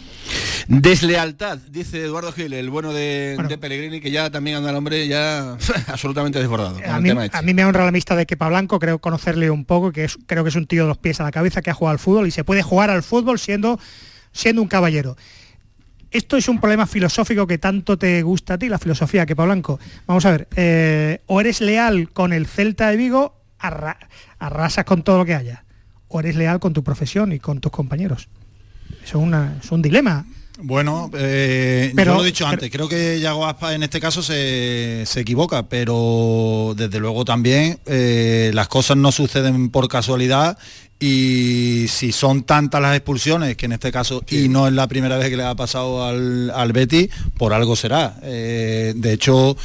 [0.68, 5.06] Deslealtad, dice Eduardo Gil, el bueno de, de Pellegrini, que ya también anda el hombre
[5.06, 5.56] ya
[5.88, 6.76] absolutamente desbordado.
[6.80, 7.36] con A mí, tema este.
[7.36, 10.18] a mí me honra la amistad de Kepa Blanco, creo conocerle un poco, que es,
[10.26, 11.98] creo que es un tío de los pies a la cabeza que ha jugado al
[11.98, 13.78] fútbol y se puede jugar al fútbol siendo,
[14.32, 15.16] siendo un caballero.
[16.10, 19.80] Esto es un problema filosófico que tanto te gusta a ti, la filosofía, Kepa Blanco.
[20.06, 23.98] Vamos a ver, eh, o eres leal con el Celta de Vigo, arra-
[24.38, 25.64] arrasas con todo lo que haya,
[26.08, 28.28] o eres leal con tu profesión y con tus compañeros.
[29.04, 30.24] Es, una- es un dilema.
[30.58, 34.00] Bueno, eh, Pero- yo lo he dicho pero- antes, creo que Yago Aspas en este
[34.00, 40.56] caso se, se equivoca, pero desde luego también eh, las cosas no suceden por casualidad
[41.00, 45.18] y si son tantas las expulsiones, que en este caso, y no es la primera
[45.18, 48.16] vez que le ha pasado al, al Betis, por algo será.
[48.22, 49.56] Eh, de hecho,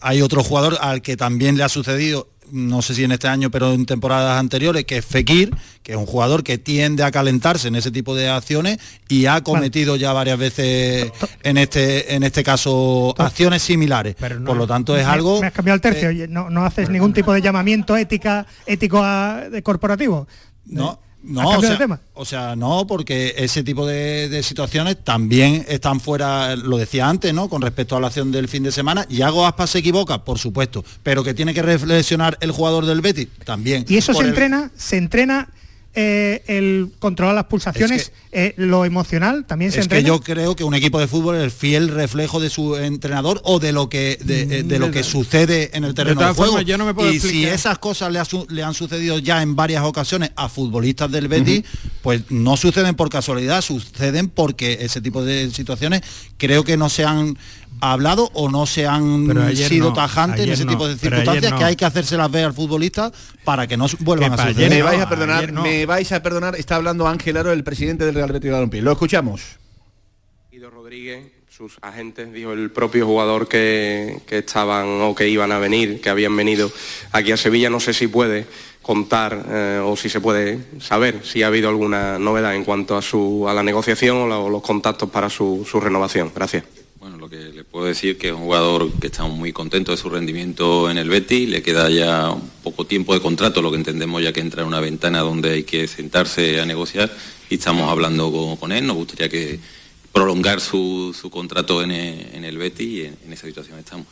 [0.00, 3.50] hay otro jugador al que también le ha sucedido no sé si en este año,
[3.50, 7.68] pero en temporadas anteriores, que es Fekir, que es un jugador que tiende a calentarse
[7.68, 8.78] en ese tipo de acciones
[9.08, 14.14] y ha cometido ya varias veces en este en este caso acciones similares.
[14.16, 16.08] Por lo tanto es Me- algo Me has cambiado el tercio.
[16.08, 20.26] Oye, no, no haces ningún tipo de llamamiento ética, ético a- de corporativo.
[20.66, 22.00] No, ¿Has no, o sea, de tema?
[22.14, 27.32] o sea, no, porque ese tipo de, de situaciones también están fuera, lo decía antes,
[27.32, 27.48] ¿no?
[27.48, 29.06] Con respecto a la acción del fin de semana.
[29.08, 33.00] Y hago Aspas se equivoca, por supuesto, pero que tiene que reflexionar el jugador del
[33.00, 33.84] Betis, también.
[33.88, 35.48] Y eso se el- entrena, se entrena
[35.96, 40.64] eh, el controlar las pulsaciones, eh, lo emocional también se Es que yo creo que
[40.64, 44.18] un equipo de fútbol es el fiel reflejo de su entrenador o de lo que
[44.24, 46.60] de, eh, de lo que sucede en el terreno de, juego.
[46.62, 49.54] yo no me puedo y si esas cosas le, ha le han sucedido ya en
[49.54, 51.62] varias ocasiones a futbolistas del Betis,
[52.02, 56.02] pues no suceden por casualidad, suceden porque ese tipo de situaciones
[56.38, 57.38] creo que no se han
[57.80, 61.58] hablado o no se han sido no, tajantes en ese no, tipo de circunstancias no.
[61.58, 63.12] que hay que hacérselas ver al futbolista
[63.44, 64.70] para que no vuelvan a suceder.
[64.70, 68.14] me vais a perdonar, me vais a perdonar, está hablando Ángel Aro, el presidente del
[68.14, 68.80] Real Betis Balompié.
[68.82, 69.42] Lo escuchamos.
[70.50, 75.58] Guido Rodríguez, sus agentes, dijo el propio jugador que, que estaban o que iban a
[75.58, 76.70] venir, que habían venido
[77.12, 78.46] aquí a Sevilla, no sé si puede
[78.82, 83.02] contar eh, o si se puede saber si ha habido alguna novedad en cuanto a,
[83.02, 86.30] su, a la negociación o, la- o los contactos para su, su renovación.
[86.34, 86.64] Gracias.
[87.24, 90.10] Lo que le puedo decir que es un jugador que está muy contento de su
[90.10, 94.22] rendimiento en el Betis, le queda ya un poco tiempo de contrato, lo que entendemos
[94.22, 97.10] ya que entra en una ventana donde hay que sentarse a negociar
[97.48, 99.58] y estamos hablando con, él, nos gustaría que
[100.12, 104.06] prolongar su, su contrato en el, en Betis y en esa situación estamos.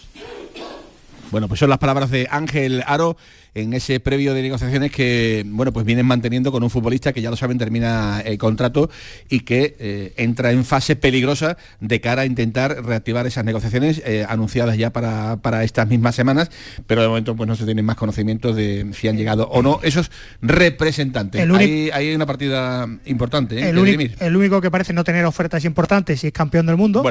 [1.32, 3.16] Bueno, pues son las palabras de Ángel Aro
[3.54, 7.30] en ese previo de negociaciones que, bueno, pues vienen manteniendo con un futbolista que ya
[7.30, 8.90] lo saben termina el contrato
[9.30, 14.26] y que eh, entra en fase peligrosa de cara a intentar reactivar esas negociaciones eh,
[14.28, 16.50] anunciadas ya para, para estas mismas semanas,
[16.86, 19.80] pero de momento pues no se tienen más conocimientos de si han llegado o no
[19.82, 20.10] esos
[20.42, 21.40] representantes.
[21.40, 23.70] El Hay, hay una partida importante, ¿eh?
[23.70, 24.16] el, único, dirimir.
[24.20, 27.02] el único que parece no tener ofertas importantes y es campeón del mundo.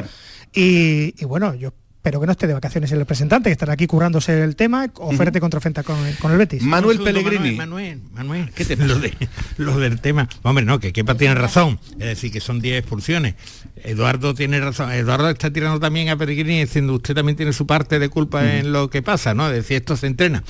[0.54, 3.86] Y, y bueno, yo espero que no esté de vacaciones el representante, que estará aquí
[3.86, 6.60] currándose el tema, oferta y contraoferta con, el- con el Betis.
[6.64, 7.54] Manuel segundo, Pellegrini.
[7.56, 9.12] Manuel, Manuel, Manuel, ¿qué te lo, de,
[9.56, 10.28] lo del tema?
[10.42, 11.78] Hombre, no, que Kepa tiene razón.
[11.92, 13.36] Es decir, que son 10 expulsiones.
[13.84, 14.90] Eduardo tiene razón.
[14.90, 18.72] Eduardo está tirando también a Pellegrini diciendo usted también tiene su parte de culpa en
[18.72, 19.46] lo que pasa, ¿no?
[19.46, 20.42] Es decir, esto se entrena.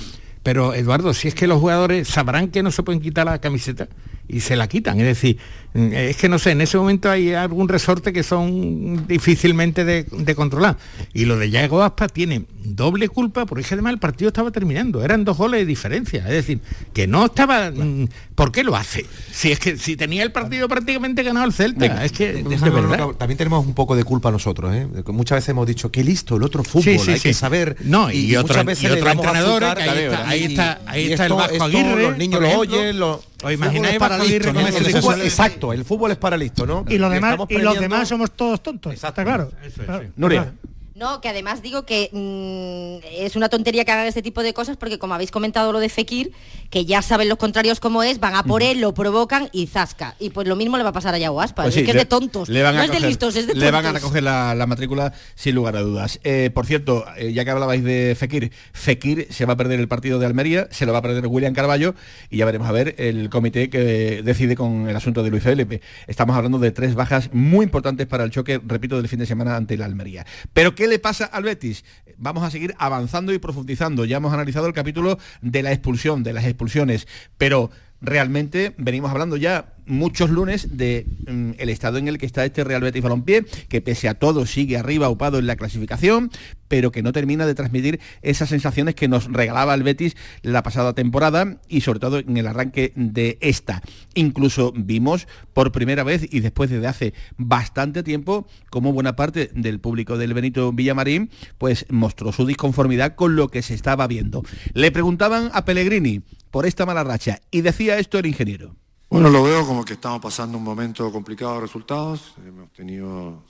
[0.43, 3.89] Pero Eduardo, si es que los jugadores sabrán que no se pueden quitar la camiseta
[4.29, 4.99] y se la quitan.
[5.01, 5.37] Es decir,
[5.75, 10.05] mm, es que no sé, en ese momento hay algún resorte que son difícilmente de,
[10.05, 10.77] de controlar.
[11.13, 14.51] Y lo de Yago Aspa tiene doble culpa porque es que además el partido estaba
[14.51, 15.05] terminando.
[15.05, 16.21] Eran dos goles de diferencia.
[16.21, 16.61] Es decir,
[16.95, 17.71] que no estaba.
[17.71, 19.05] mm, ¿Por qué lo hace?
[19.31, 22.05] Si es que si tenía el partido prácticamente ganado el Celta.
[22.05, 24.87] es que Déjame, también tenemos un poco de culpa nosotros, ¿eh?
[25.09, 27.23] Muchas veces hemos dicho que listo el otro fútbol, Sí, sí, hay sí.
[27.29, 27.77] que saber.
[27.85, 30.81] No, y otro- muchas veces y otro entrenador, que ahí claro, está- ahí y- está-
[30.87, 33.23] ahí y está el Vasco esto Aguirre, Los niños lo oyen, lo.
[33.43, 36.67] ¿Os imagináis el fútbol es para listo, El fútbol- Exacto, el fútbol es para listo,
[36.67, 36.85] ¿no?
[36.89, 38.93] Y los Le demás, y los demás somos todos tontos.
[38.95, 39.51] Está claro.
[39.85, 40.53] Claro, Nuria.
[40.95, 44.77] No, que además digo que mm, es una tontería que hagan este tipo de cosas
[44.77, 46.33] porque como habéis comentado lo de Fekir,
[46.69, 50.15] que ya saben los contrarios cómo es, van a por él, lo provocan y zasca.
[50.19, 51.65] Y pues lo mismo le va a pasar a Yago Aspas.
[51.67, 52.49] Pues es que es le- de tontos.
[52.51, 54.67] le van no a es de listos, es de Le van a recoger la, la
[54.67, 56.21] matrícula sin lugar a dudas.
[56.25, 59.89] Eh, por cierto, eh, ya que hablabais de Fekir, Fekir se va a perder el
[59.89, 61.95] partido de Almería, se lo va a perder William Carballo
[62.29, 65.81] y ya veremos a ver el comité que decide con el asunto de Luis Felipe.
[66.07, 69.57] Estamos hablando de tres bajas muy importantes para el choque, repito, del fin de semana
[69.57, 70.27] ante la Almería.
[70.53, 71.85] Pero ¿qué le pasa al Betis?
[72.19, 74.05] Vamos a seguir avanzando y profundizando.
[74.05, 77.71] Ya hemos analizado el capítulo de la expulsión, de las expulsiones, pero
[78.03, 82.65] realmente venimos hablando ya muchos lunes de mm, el estado en el que está este
[82.65, 86.31] Real Betis Balompié, que pese a todo sigue arriba upado en la clasificación,
[86.69, 90.95] pero que no termina de transmitir esas sensaciones que nos regalaba el Betis la pasada
[90.95, 93.83] temporada y sobre todo en el arranque de esta.
[94.15, 99.81] Incluso vimos por primera vez y después desde hace bastante tiempo como buena parte del
[99.81, 104.43] público del Benito Villamarín pues mostró su disconformidad con lo que se estaba viendo.
[104.75, 106.23] Le preguntaban a Pellegrini
[106.53, 108.77] por esta mala racha y decía esto el ingeniero.
[109.11, 112.35] Bueno, lo veo como que estamos pasando un momento complicado de resultados.
[112.47, 113.43] Hemos tenido,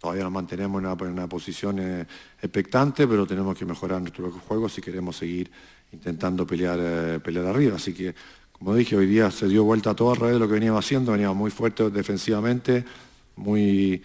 [0.00, 2.06] todavía nos mantenemos en una, una posición eh,
[2.40, 5.50] expectante, pero tenemos que mejorar nuestro juego si queremos seguir
[5.92, 7.76] intentando pelear, eh, pelear arriba.
[7.76, 8.14] Así que,
[8.52, 11.12] como dije, hoy día se dio vuelta todo al de lo que veníamos haciendo.
[11.12, 12.84] Veníamos muy fuertes defensivamente,
[13.36, 14.02] muy,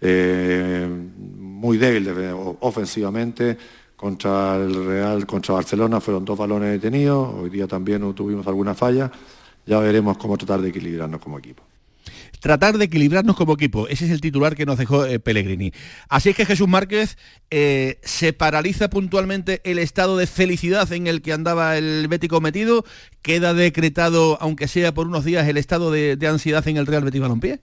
[0.00, 0.88] eh,
[1.38, 3.56] muy débil de- o- ofensivamente.
[4.02, 7.34] Contra el Real, contra Barcelona fueron dos balones detenidos.
[7.36, 9.12] Hoy día también tuvimos alguna falla.
[9.64, 11.62] Ya veremos cómo tratar de equilibrarnos como equipo.
[12.40, 13.86] tratar de equilibrarnos como equipo.
[13.86, 15.72] Ese es el titular que nos dejó eh, Pellegrini.
[16.08, 17.16] Así es que Jesús Márquez
[17.52, 22.84] eh, se paraliza puntualmente el estado de felicidad en el que andaba el Bético metido.
[23.22, 27.04] Queda decretado, aunque sea por unos días, el estado de, de ansiedad en el Real
[27.04, 27.60] Betis Balompié.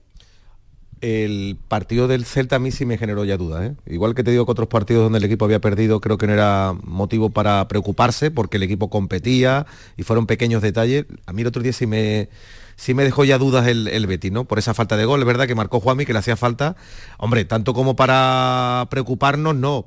[1.00, 3.70] El partido del Celta a mí sí me generó ya dudas.
[3.70, 3.74] ¿eh?
[3.86, 6.34] Igual que te digo que otros partidos donde el equipo había perdido, creo que no
[6.34, 11.06] era motivo para preocuparse porque el equipo competía y fueron pequeños detalles.
[11.24, 12.28] A mí el otro día sí me,
[12.76, 14.44] sí me dejó ya dudas el, el Betis, ¿no?
[14.44, 16.76] Por esa falta de gol, es verdad que marcó Juanmi, que le hacía falta.
[17.16, 19.86] Hombre, tanto como para preocuparnos, no.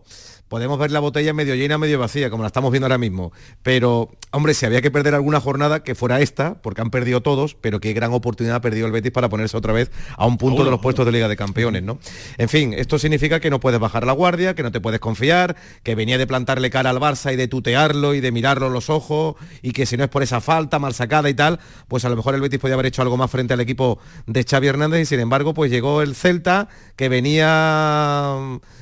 [0.53, 3.33] Podemos ver la botella medio llena, medio vacía, como la estamos viendo ahora mismo.
[3.63, 7.55] Pero, hombre, si había que perder alguna jornada, que fuera esta, porque han perdido todos,
[7.55, 10.63] pero qué gran oportunidad ha perdido el Betis para ponerse otra vez a un punto
[10.63, 11.97] de los puestos de Liga de Campeones, ¿no?
[12.37, 15.55] En fin, esto significa que no puedes bajar la guardia, que no te puedes confiar,
[15.81, 19.33] que venía de plantarle cara al Barça y de tutearlo y de mirarlo los ojos,
[19.63, 22.15] y que si no es por esa falta mal sacada y tal, pues a lo
[22.15, 23.97] mejor el Betis podía haber hecho algo más frente al equipo
[24.27, 28.37] de Xavi Hernández y sin embargo, pues llegó el Celta, que venía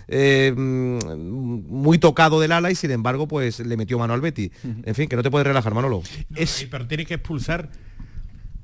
[0.09, 0.53] eh,
[1.67, 4.51] muy tocado del ala y sin embargo, pues le metió mano al Betis.
[4.83, 6.01] En fin, que no te puedes relajar, Manolo.
[6.45, 7.69] Sí, pero tiene que expulsar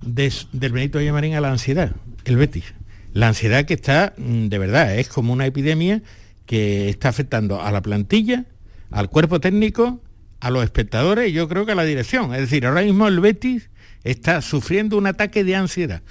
[0.02, 1.92] des- del Benito Villamarín a la ansiedad,
[2.26, 2.66] el Betis.
[3.14, 6.02] La ansiedad que está, mm, de verdad, es como una epidemia
[6.46, 8.46] que está afectando a la plantilla,
[8.92, 10.02] al cuerpo técnico,
[10.40, 12.34] a los espectadores y yo creo que a la dirección.
[12.34, 13.70] Es decir, ahora mismo el Betis
[14.04, 16.02] está sufriendo un ataque de ansiedad.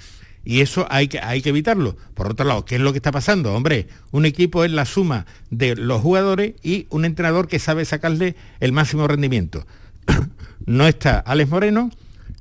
[0.49, 1.97] Y eso hay que, hay que evitarlo.
[2.13, 3.53] Por otro lado, ¿qué es lo que está pasando?
[3.53, 8.37] Hombre, un equipo es la suma de los jugadores y un entrenador que sabe sacarle
[8.61, 9.67] el máximo rendimiento.
[10.65, 11.91] no está Alex Moreno,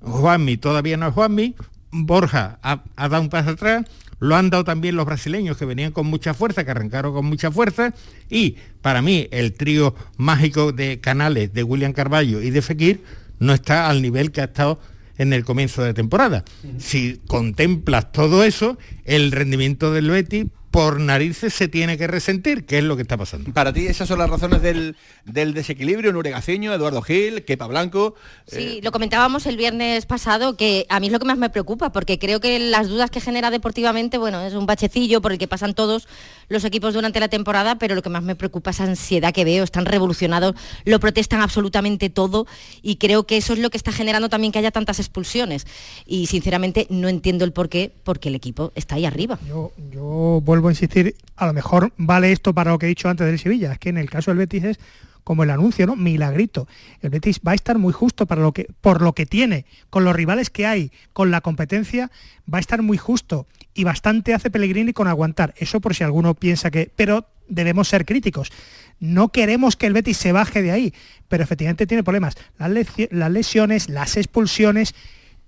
[0.03, 1.57] Juanmi todavía no es Juanmi,
[1.91, 3.85] Borja ha, ha dado un paso atrás,
[4.21, 7.51] lo han dado también los brasileños que venían con mucha fuerza, que arrancaron con mucha
[7.51, 7.93] fuerza,
[8.31, 13.03] y para mí el trío mágico de Canales, de William Carballo y de Fekir
[13.41, 14.79] no está al nivel que ha estado
[15.19, 16.45] en el comienzo de temporada.
[16.79, 22.79] Si contemplas todo eso, el rendimiento del Betis por narices se tiene que resentir, que
[22.79, 23.53] es lo que está pasando.
[23.53, 28.15] Para ti esas son las razones del, del desequilibrio, Nuregaceño, Eduardo Gil, Kepa Blanco.
[28.47, 31.93] Sí, lo comentábamos el viernes pasado, que a mí es lo que más me preocupa,
[31.93, 35.49] porque creo que las dudas que genera deportivamente, bueno, es un bachecillo por el que
[35.49, 36.09] pasan todos
[36.49, 39.45] los equipos durante la temporada, pero lo que más me preocupa es esa ansiedad que
[39.45, 40.55] veo, están revolucionados,
[40.85, 42.47] lo protestan absolutamente todo
[42.83, 45.67] y creo que eso es lo que está generando también que haya tantas expulsiones.
[46.05, 49.39] Y sinceramente no entiendo el por qué, porque el equipo está ahí arriba.
[49.49, 53.09] Yo, yo vuelvo a insistir, a lo mejor vale esto para lo que he dicho
[53.09, 54.79] antes del Sevilla, es que en el caso del Betis es
[55.27, 55.97] como el anuncio, ¿no?
[55.97, 56.69] Milagrito.
[57.03, 60.05] El Betis va a estar muy justo para lo que, por lo que tiene, con
[60.05, 62.13] los rivales que hay, con la competencia,
[62.53, 63.49] va a estar muy justo.
[63.75, 65.53] Y bastante hace Pellegrini con aguantar.
[65.57, 66.93] Eso por si alguno piensa que.
[66.95, 68.53] Pero debemos ser críticos.
[69.01, 70.95] No queremos que el Betis se baje de ahí,
[71.27, 72.37] pero efectivamente tiene problemas.
[72.57, 72.71] Las,
[73.11, 74.95] las lesiones, las expulsiones,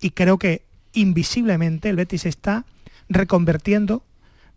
[0.00, 2.64] y creo que invisiblemente el Betis está
[3.09, 4.02] reconvertiendo,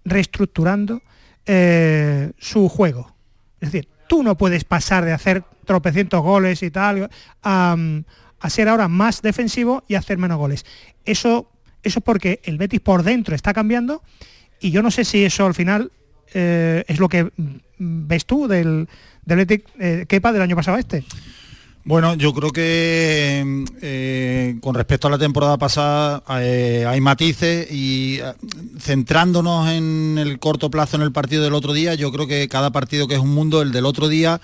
[0.06, 1.02] reestructurando
[1.46, 3.16] eh, su juego.
[3.60, 7.10] Es decir, tú no puedes pasar de hacer tropecientos goles y tal
[7.44, 7.78] a,
[8.40, 10.66] a ser ahora más defensivo y hacer menos goles.
[11.06, 11.52] Eso,
[11.84, 14.02] eso es porque el Betis por dentro está cambiando
[14.60, 15.92] y yo no sé si eso al final
[16.34, 18.88] eh, es lo que mm, ves tú del,
[19.26, 21.04] del Betis eh, Kepa del año pasado este.
[21.84, 28.20] Bueno, yo creo que eh, con respecto a la temporada pasada eh, hay matices y
[28.20, 28.34] eh,
[28.80, 32.70] centrándonos en el corto plazo en el partido del otro día, yo creo que cada
[32.70, 34.40] partido que es un mundo, el del otro día,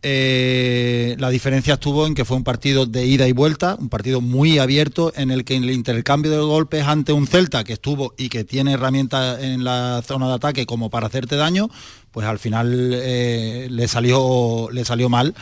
[0.00, 4.58] la diferencia estuvo en que fue un partido de ida y vuelta, un partido muy
[4.58, 8.44] abierto en el que el intercambio de golpes ante un Celta que estuvo y que
[8.44, 11.68] tiene herramientas en la zona de ataque como para hacerte daño,
[12.12, 15.34] pues al final le, salió, le salió mal.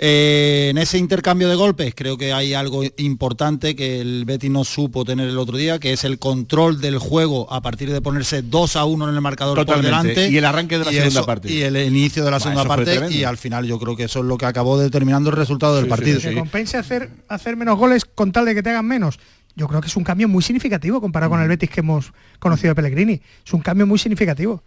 [0.00, 4.62] Eh, en ese intercambio de golpes creo que hay algo importante que el Betis no
[4.62, 8.42] supo tener el otro día, que es el control del juego a partir de ponerse
[8.42, 9.90] 2 a 1 en el marcador Totalmente.
[9.90, 10.30] por delante.
[10.30, 11.52] Y el arranque de la segunda eso- parte.
[11.52, 13.16] Y el inicio de la segunda parte tremendo.
[13.16, 15.88] y al final yo creo que eso es lo que acabó determinando el resultado del
[15.88, 16.20] partido.
[16.20, 19.18] ¿Se compensa hacer, hacer menos goles con tal de que te hagan menos?
[19.56, 21.32] Yo creo que es un cambio muy significativo comparado Mm.
[21.32, 23.20] con el Betis que hemos conocido de Pellegrini.
[23.44, 24.62] Es un cambio muy significativo.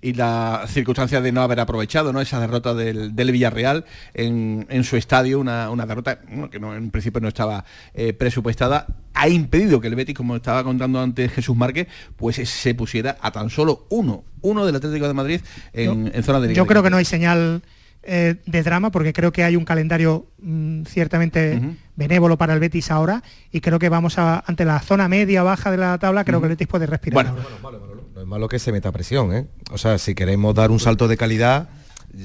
[0.00, 2.20] Y la circunstancia de no haber aprovechado ¿no?
[2.20, 6.74] esa derrota del, del Villarreal en, en su estadio, una, una derrota bueno, que no,
[6.74, 7.64] en principio no estaba
[7.94, 12.74] eh, presupuestada, ha impedido que el Betis, como estaba contando antes Jesús Márquez, pues se
[12.74, 15.40] pusiera a tan solo uno, uno del Atlético de Madrid
[15.72, 17.62] en, en zona de Liga Yo creo que no hay señal
[18.06, 21.60] eh, de drama porque creo que hay un calendario mm, ciertamente
[21.96, 25.70] benévolo para el Betis ahora y creo que vamos a, ante la zona media baja
[25.70, 27.26] de la tabla, creo que el Betis puede respirar.
[27.26, 27.93] ahora.
[28.34, 29.46] Malo que se meta presión, ¿eh?
[29.70, 31.68] O sea, si queremos dar un salto de calidad,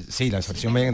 [0.08, 0.92] sí, la expresión me...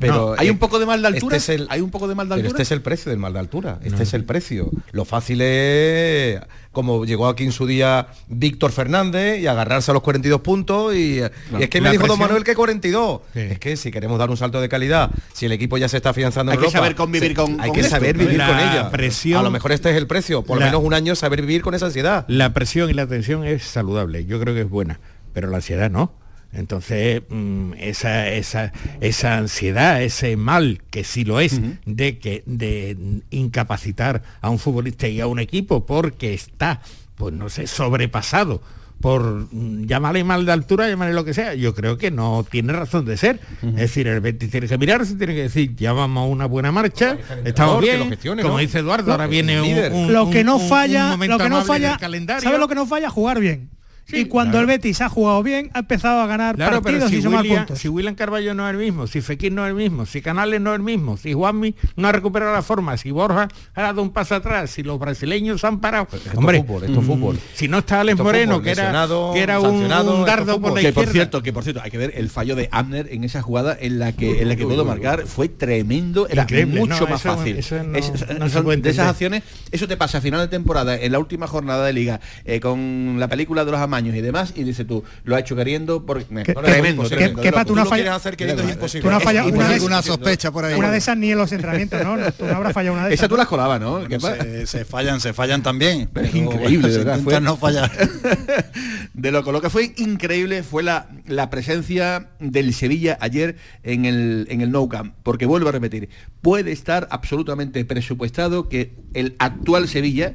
[0.00, 1.90] Pero No, hay eh, un poco de mal de altura, este es el- hay un
[1.90, 2.62] poco de mal de Pero altura.
[2.62, 3.78] este es el precio del mal de altura.
[3.82, 4.70] Este es el precio.
[4.92, 6.40] Lo fácil es,
[6.72, 10.94] como llegó aquí en su día Víctor Fernández, y agarrarse a los 42 puntos.
[10.94, 13.20] Y, y es que me dijo Don Manuel que 42.
[13.34, 16.10] Es que si queremos dar un salto de calidad, si el equipo ya se está
[16.10, 18.38] afianzando Hay en que Europa, saber convivir se- con- Hay con que esto, saber vivir
[18.38, 18.90] con ella.
[18.90, 20.42] presión- a lo mejor este es el precio.
[20.42, 22.24] Por lo menos un año saber vivir con esa ansiedad.
[22.28, 25.00] La presión y la tensión es saludable, yo creo que es buena,
[25.32, 26.12] pero la ansiedad no.
[26.52, 32.96] Entonces, mm, esa, esa, esa ansiedad, ese mal, que sí lo es, de, que, de
[33.30, 36.80] incapacitar a un futbolista y a un equipo porque está,
[37.16, 38.62] pues no sé, sobrepasado
[39.00, 42.72] por mm, llamarle mal de altura, llamarle lo que sea, yo creo que no tiene
[42.72, 43.38] razón de ser.
[43.62, 46.72] Es decir, el Betis tiene que mirarse, tiene que decir, ya vamos a una buena
[46.72, 48.60] marcha, estamos bien, gestione, como ¿no?
[48.60, 51.50] dice Eduardo, ahora viene un, un- lo que no un- un falla, momento lo que
[51.50, 52.42] no falla, calendario.
[52.42, 53.10] ¿sabe lo que no falla?
[53.10, 53.68] Jugar bien.
[54.08, 54.60] Y cuando claro.
[54.60, 57.42] el Betis ha jugado bien, ha empezado a ganar Claro, pero partidos si y sumar
[57.42, 57.78] William, puntos.
[57.80, 60.60] si William Carballo no es el mismo, si Fekir no es el mismo, si Canales
[60.60, 64.02] no es el mismo, si Juanmi no ha recuperado la forma, si Borja ha dado
[64.02, 66.06] un paso atrás, si los brasileños han parado.
[66.12, 67.38] Esto Hombre, fútbol, esto es mm, fútbol.
[67.54, 69.88] Si no está Alex Esto Moreno, fútbol, que era, lesionado, que era un, un
[70.24, 70.94] dardo por la que izquierda.
[71.06, 73.76] por cierto, que por cierto, hay que ver el fallo de Abner en esa jugada
[73.80, 77.20] en la que en la que pudo marcar fue tremendo, era Increíble, mucho no, más
[77.20, 77.56] eso- fácil.
[77.56, 81.12] eso no- Es- no de esas acciones, eso te pasa a final de temporada, en
[81.12, 84.62] la última jornada de liga, eh, con la película de los amaños y demás, y
[84.64, 87.84] dice tú, lo ha hecho queriendo porque Que- tremendo, que- tremendo, que pa' tú no
[87.84, 89.02] lo hacer queriendo es imposible.
[89.02, 90.74] Tú no has Es fallado una vez- Alguna sospecha por ahí.
[90.74, 92.16] Una de esas ni en los entrenamientos, ¿no?
[92.32, 93.24] Tú no habrás fallado una de esas.
[93.24, 93.92] Esa tú las colabas, ¿no?
[93.92, 96.10] Bueno, ¿Qué se, se fallan, se fallan también.
[96.12, 97.20] Pero es increíble, de verdad.
[97.20, 97.90] fue- no fallar.
[99.14, 99.52] de loco.
[99.52, 104.70] Lo que fue increíble fue la, la presencia del Sevilla ayer en el, en el
[104.70, 105.14] Nou Camp.
[105.22, 106.08] Porque vuelvo a repetir,
[106.42, 110.34] puede estar absolutamente presupuestado que el actual Sevilla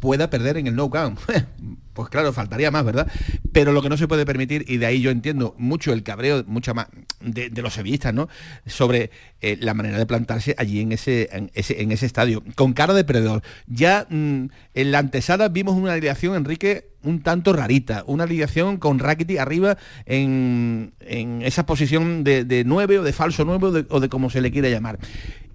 [0.00, 1.18] pueda perder en el No Camp.
[2.00, 3.06] Pues claro, faltaría más, ¿verdad?
[3.52, 6.42] Pero lo que no se puede permitir, y de ahí yo entiendo mucho el cabreo,
[6.46, 6.86] mucha más
[7.20, 8.26] de, los sevillistas, ¿no?
[8.64, 9.10] Sobre
[9.42, 13.42] eh, la manera de plantarse allí en ese, en ese, estadio, con cara de perdedor.
[13.66, 18.98] Ya mm, en la antesala vimos una alineación, Enrique, un tanto rarita, una alineación con
[18.98, 19.76] Rakitic arriba
[20.06, 24.08] en, en esa posición de, de 9 o de falso 9 o de, o de
[24.08, 24.98] como se le quiera llamar.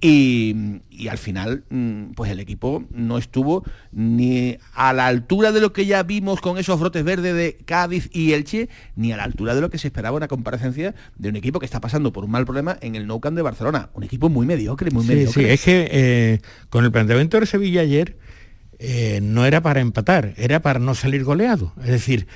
[0.02, 5.62] Y, y al final, mm, pues el equipo no estuvo ni a la altura de
[5.62, 9.24] lo que ya vimos con esos brotes verdes de Cádiz y Elche, ni a la
[9.24, 12.26] altura de lo que se esperaba una comparecencia de un equipo que está pasando por
[12.26, 13.90] un mal problema en el Nou Camp de Barcelona.
[13.94, 15.44] Un equipo muy mediocre, muy Sí, mediocre.
[15.44, 16.40] sí, es que eh,
[16.70, 18.18] con el planteamiento del Sevilla ayer
[18.78, 21.74] eh, no era para empatar, era para no salir goleado.
[21.80, 22.28] Es decir,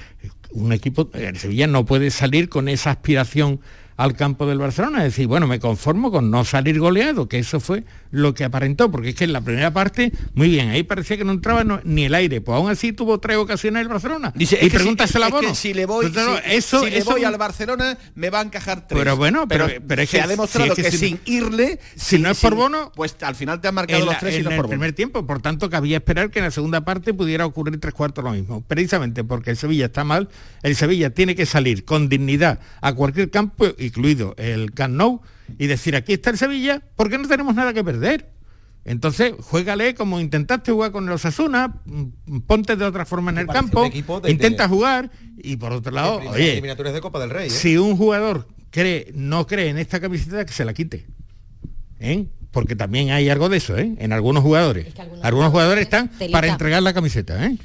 [0.52, 3.60] un equipo, el Sevilla no puede salir con esa aspiración
[4.00, 7.60] al campo del Barcelona, es decir, bueno, me conformo con no salir goleado, que eso
[7.60, 11.18] fue lo que aparentó, porque es que en la primera parte, muy bien, ahí parecía
[11.18, 14.32] que no entraba no- ni el aire, pues aún así tuvo tres ocasiones el Barcelona.
[14.36, 15.54] Dice, y que si- pregúntaselo a Bono.
[15.54, 16.14] si le voy, si-
[16.46, 18.98] eso, si le eso- voy al Barcelona me va a encajar tres.
[18.98, 21.20] Pero bueno, pero- pero es se que ha demostrado si es que, que si- sin
[21.26, 24.18] irle, si sin- no es por Bono, pues al final te han marcado en, los
[24.18, 24.78] tres y en no es el por Bono.
[24.78, 28.24] primer tiempo, por tanto cabía esperar que en la segunda parte pudiera ocurrir tres cuartos
[28.24, 30.30] lo mismo, precisamente porque el Sevilla está mal,
[30.64, 35.22] el Sevilla tiene que salir con dignidad a cualquier campo, incluido el Camp Nou,
[35.58, 38.30] y decir aquí está el Sevilla, porque no tenemos nada que perder.
[38.86, 41.82] Entonces, juégale como intentaste jugar con los Asuna,
[42.48, 46.18] ponte de otra forma en el campo, de- intenta de- jugar y por otro lado,
[46.20, 47.50] primeras oye, eliminatorias de Copa del Rey, ¿eh?
[47.52, 51.06] si un jugador cree, no cree en esta camiseta, que se la quite.
[52.00, 52.28] ¿Eh?
[52.52, 53.94] Porque también hay algo de eso, ¿eh?
[54.00, 54.88] En algunos jugadores.
[55.22, 56.38] algunos, jugadores están Telita.
[56.38, 57.58] para entregar la camiseta, ¿eh?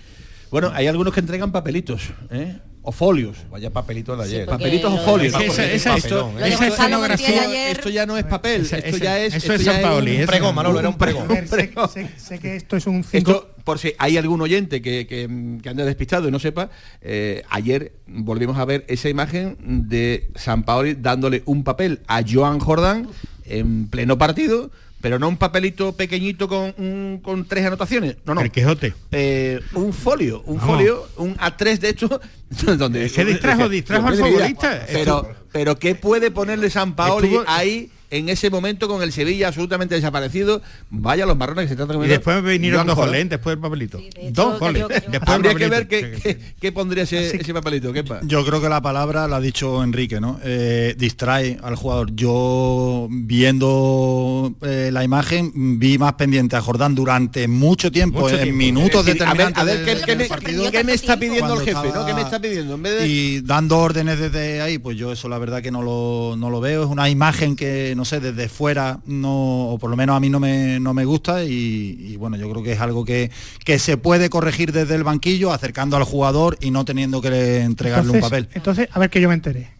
[0.51, 2.59] Bueno, hay algunos que entregan papelitos, ¿eh?
[2.87, 3.39] O folios.
[3.51, 4.47] Vaya papelito de ayer.
[4.47, 5.35] papelitos o folios.
[5.41, 9.81] Esa- esa- esto, ya no es papel, Esa- esto ya es eso es esto San
[9.83, 11.23] ya Paoli, un pregón, es- Manolo, era un un pregón.
[11.25, 14.41] A ver, sé, sé- sé que esto es un 5 Esto, por si hay algún
[14.43, 15.29] oyente que, que,
[15.63, 16.71] que ande despistado y no sepa,
[17.01, 19.57] eh, ayer volvimos a ver esa imagen
[19.89, 23.09] de San Paoli dándole un papel a Joan Jordan
[23.47, 24.71] en pleno partido,
[25.05, 28.17] pero no un papelito pequeñito con, un- con tres anotaciones.
[28.25, 28.41] No, no.
[28.41, 28.95] El Quijote.
[29.13, 30.77] Eh, un folio, un Vamos.
[30.77, 32.21] folio, un A3 de hecho,
[32.79, 34.87] donde Se distrajo, distrajo al futbolista.
[34.91, 39.49] Pero, pero ¿qué puede ponerle San Paoli Estuvo- ahí en ese momento con el Sevilla
[39.49, 40.63] absolutamente desaparecido?
[40.91, 43.61] Vaya los marrones que se tratan Y comiendo después vinieron Joan dos goles, después del
[43.61, 44.01] papelito.
[44.31, 44.85] dos goles.
[44.89, 47.93] Después Habría el que ver qué, qué- qué pondría ese, ese papelito.
[47.93, 50.39] ¿qué pa- Yo creo que la palabra la ha dicho Enrique, ¿no?
[50.45, 52.15] Eh, distrae al jugador.
[52.15, 58.43] Yo viendo eh, la imagen vi más pendiente a Jordán durante mucho tiempo, Mucho en
[58.43, 58.59] tiempo.
[58.59, 59.63] minutos decir, a ver- determinantes.
[59.63, 60.71] a ver, de- ¿qué- me- partido.
[60.71, 62.07] qué me está pidiendo el jefe, no?
[62.07, 62.75] ¿Qué me está pidiendo?
[62.75, 65.83] En vez de- Y dando órdenes desde ahí, pues yo eso la verdad que no
[65.83, 66.85] lo, no lo veo.
[66.85, 70.31] Es una imagen que, no sé, desde fuera no, o por lo menos a mí
[70.31, 73.31] no me, no me gusta y, y, bueno, yo creo que es algo que,
[73.65, 78.13] que se puede corregir desde el banquillo, acercando al jugador y no teniendo que entregarle
[78.13, 78.49] un papel.
[78.55, 79.71] entonces, a ver que yo me enteré.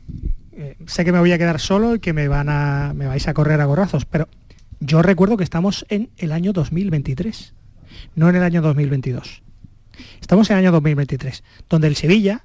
[0.57, 3.27] Eh, sé que me voy a quedar solo y que me van a me vais
[3.27, 4.29] a correr a gorrazos, pero
[4.81, 7.55] yo recuerdo que estamos en el año 2023,
[8.15, 9.43] no en el año 2022.
[10.21, 12.45] Estamos en el año 2023, donde el Sevilla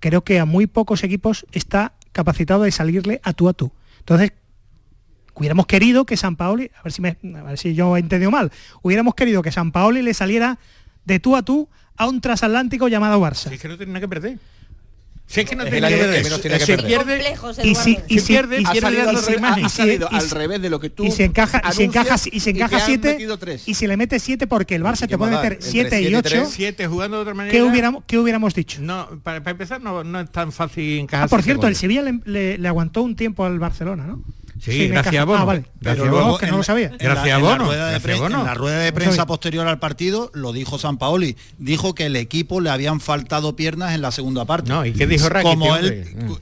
[0.00, 3.72] creo que a muy pocos equipos está capacitado de salirle a tú a tú.
[4.00, 4.32] Entonces,
[5.38, 8.30] hubiéramos querido que San Paoli, a ver si me, a ver si yo he entendido
[8.30, 8.50] mal,
[8.82, 10.58] hubiéramos querido que San Paoli le saliera
[11.04, 13.48] de tú a tú a un transatlántico llamado Barça.
[13.48, 14.38] Si es que no tiene nada que perder.
[15.30, 16.16] Si es que no Es tiene que perder.
[16.16, 16.86] que menos tiene que Si perder.
[16.86, 19.32] pierde, Complejos, y si, y Si si- pierde, y ha si- salido, y al, si-
[19.34, 22.16] revés, ha salido al revés de lo que tú y si encaja y si encaja
[22.32, 23.18] y encaja 7
[23.66, 26.12] y si le mete 7 porque el Barça te puede meter entre 7 siete y
[26.12, 26.48] y 8 tres.
[26.50, 27.52] Siete jugando de otra manera.
[27.52, 28.80] ¿qué hubiéramos qué hubiéramos dicho?
[28.80, 31.26] No, para, para empezar no, no es tan fácil encajar.
[31.26, 31.76] Ah, por cierto, el.
[31.76, 34.22] Sevilla le, le- le aguantó un tiempo al Barcelona, ¿no?
[34.60, 35.42] Sí, gracias a Bono.
[35.42, 35.64] Ah, vale.
[35.80, 36.32] Gracias Pero a Bono.
[36.32, 36.92] no, que no lo sabía.
[36.98, 37.72] Gracias a Bono.
[37.72, 41.36] En la rueda de prensa posterior al partido lo dijo San Paoli.
[41.58, 44.68] Dijo que el equipo le habían faltado piernas en la segunda parte.
[44.70, 45.86] No, ¿y qué dijo Rakitic, Como él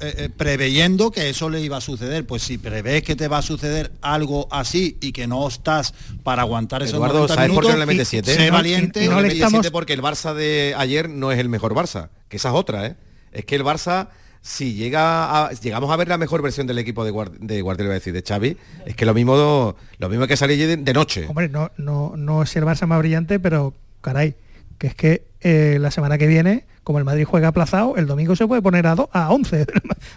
[0.01, 2.27] eh, eh, preveyendo que eso le iba a suceder.
[2.27, 6.43] Pues si prevés que te va a suceder algo así y que no estás para
[6.43, 8.33] aguantar esos Eduardo, 90 ¿sabes por qué no minutos, le mete?
[8.35, 9.05] Sé valiente.
[9.05, 11.39] y no No le le mete estamos- siete porque el Barça de ayer no es
[11.39, 12.97] el mejor Barça, que esa es otra, ¿eh?
[13.33, 14.09] Es que el Barça,
[14.47, 17.95] si llega a- llegamos a ver la mejor versión del equipo de, Guard- de Guardiola,
[17.95, 21.27] decir, de Xavi, es que lo mismo lo mismo que salir de, de noche.
[21.29, 24.35] Hombre, no, no, no es el Barça más brillante, pero caray,
[24.79, 28.37] que es que eh, la semana que viene, como el Madrid juega aplazado, el domingo
[28.37, 29.67] se puede poner a, do- a 11 de,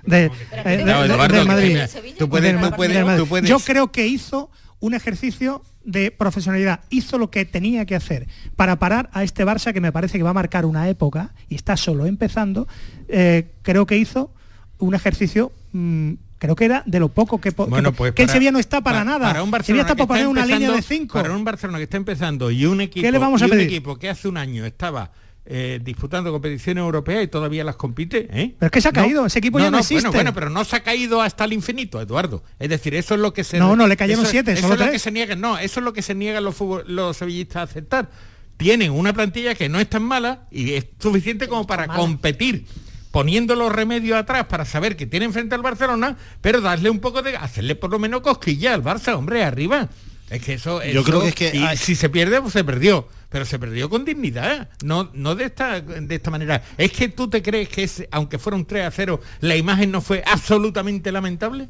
[0.03, 1.67] de- eh, No, de- Eduardo, del Madrid.
[1.69, 3.19] mira, tú puedes- Del tú Ma- puedes- del Madrid.
[3.23, 7.95] tú puedes- Yo creo que hizo un ejercicio de profesionalidad, hizo lo que tenía que
[7.95, 11.33] hacer para parar a este Barça que me parece que va a marcar una época
[11.49, 12.67] y está solo empezando.
[13.07, 14.31] eh, creo que hizo
[14.77, 18.27] un ejercicio mm, creo que era de lo poco que, Bueno, que, pues que el
[18.27, 19.27] para- Sevilla no está para, nada.
[19.27, 21.13] Para un Barcelona está para poner está una línea de 5.
[21.13, 23.57] Para un Barcelona que está empezando y un equipo, ¿Qué le vamos a y un
[23.57, 23.67] pedir?
[23.67, 25.11] equipo que hace un año estaba
[25.45, 28.55] eh, disputando competiciones europeas y todavía las compite, ¿eh?
[28.59, 30.03] Pero es que se ha caído, ese equipo ya no existe.
[30.03, 32.43] Bueno, bueno, pero no se ha caído hasta el infinito, Eduardo.
[32.59, 34.73] Es decir, eso es lo que se No, no, le cayeron eso- siete, Eso solo
[34.75, 34.93] es lo tres.
[34.93, 37.63] que se niegan, no, eso es lo que se niegan los fútbol- los sevillistas a
[37.63, 38.09] aceptar.
[38.57, 42.65] Tienen una plantilla que no es tan mala y es suficiente como para competir
[43.11, 47.23] poniendo los remedios atrás para saber que tienen frente al Barcelona, pero darle un poco
[47.23, 49.89] de hacerle por lo menos cosquilla al Barça, hombre, arriba.
[50.29, 52.53] Es que eso, Yo eso- creo que es que y hay- si se pierde, pues
[52.53, 53.07] se perdió.
[53.29, 56.63] Pero se perdió con dignidad, no, no de esta de esta manera.
[56.77, 59.91] ¿Es que tú te crees que es, aunque fuera un 3 a 0, la imagen
[59.91, 61.69] no fue absolutamente lamentable?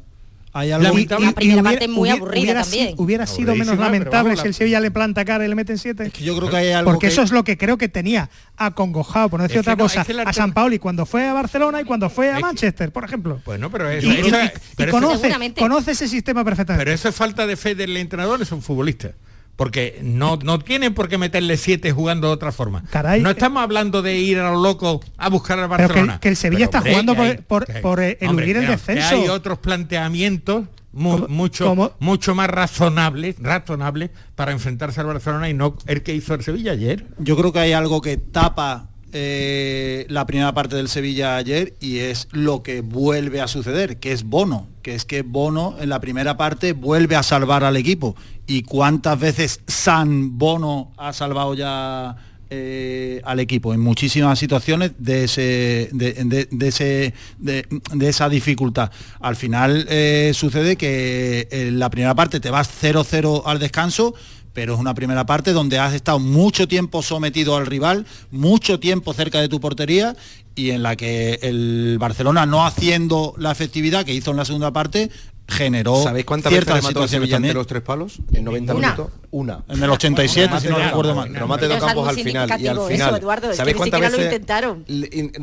[0.52, 1.26] Hay algo- lamentable.
[1.26, 2.94] La primera parte hubiera- muy hubiera- aburrida hubiera también.
[2.96, 5.78] hubiera sido menos pero lamentable si la- el Sevilla le planta cara y le meten
[5.78, 6.10] 7.
[6.20, 9.28] yo creo que hay algo Porque que- eso es lo que creo que tenía acongojado,
[9.28, 11.28] por no decir Es otra no, cosa, es que la a San Pauli cuando fue
[11.28, 13.40] a Barcelona y cuando fue a Es que- Manchester, por ejemplo.
[13.44, 16.84] Bueno, pero Y, eso, y- eso- y- pero y eso- conoce, conoce ese sistema perfectamente.
[16.84, 19.12] Pero eso es falta de fe del entrenador, es un futbolista.
[19.60, 22.82] Porque no, no tienen por qué meterle siete jugando de otra forma.
[22.90, 26.18] Caray, no eh, estamos hablando de ir a lo loco a buscar al que- Barcelona.
[26.18, 29.08] que el Sevilla está hombre, jugando por- por- que- por, eh, eludir el que- descenso.
[29.10, 31.92] que hay otros planteamientos mu- mucho, cómo?
[31.98, 36.72] mucho más razonables, razonables para enfrentarse al Barcelona y no el que hizo el Sevilla
[36.72, 37.04] ayer.
[37.18, 41.98] Yo creo que hay algo que tapa eh, la primera parte del Sevilla ayer y
[41.98, 46.00] es lo que vuelve a suceder, que es Bono, que es que Bono en la
[46.00, 48.16] primera parte vuelve a salvar al equipo.
[48.46, 52.16] ¿Y cuántas veces San Bono ha salvado ya
[52.52, 58.90] eh, al equipo en muchísimas situaciones de ese de, ese de esa dificultad
[59.20, 64.16] al final eh, sucede que en la primera parte te vas 0-0 al descanso
[64.52, 69.12] pero es una primera parte donde has estado mucho tiempo sometido al rival, mucho tiempo
[69.14, 70.16] cerca de tu portería
[70.54, 74.72] y en la que el Barcelona no haciendo la efectividad que hizo en la segunda
[74.72, 75.10] parte
[75.50, 76.88] generó ¿Sabéis cuántas veces ciertas le
[77.20, 78.18] mató ante los tres palos?
[78.32, 78.86] En 90 Una.
[78.88, 79.12] minutos.
[79.32, 79.62] Una.
[79.68, 81.28] En el 87, si no recuerdo mal.
[81.32, 82.48] Pero mate Pero dos es campos al final.
[82.48, 82.90] Y al final.
[82.92, 84.84] eso, Eduardo, ¿Sabéis cuántas siquiera lo veces intentaron.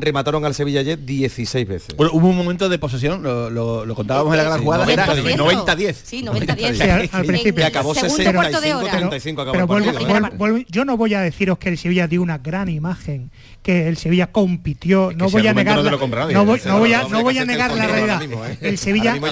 [0.02, 1.04] remataron al Sevilla ayer?
[1.06, 1.96] 16 veces.
[1.96, 5.08] Bueno, hubo un momento de posesión, lo, lo- lo contábamos en la gran jugada, era
[5.08, 5.38] 90-10.
[5.38, 5.96] 90-10.
[6.04, 6.74] Sí, 90-10.
[6.74, 7.66] Sí, al, principio.
[7.66, 8.92] Acabó Segundo 65, cuarto de hora.
[8.92, 9.94] 35 acabó Pero el
[10.38, 10.58] partido.
[10.70, 13.32] yo no voy a deciros que el Sevilla dio una gran imagen,
[13.68, 17.02] que el Sevilla compitió, no voy negar no nadie, no voy, ese no voy a,
[17.02, 18.20] no, no voy a negar la el realidad.
[18.22, 18.58] mismo, ¿eh?
[18.62, 19.28] El Sevilla la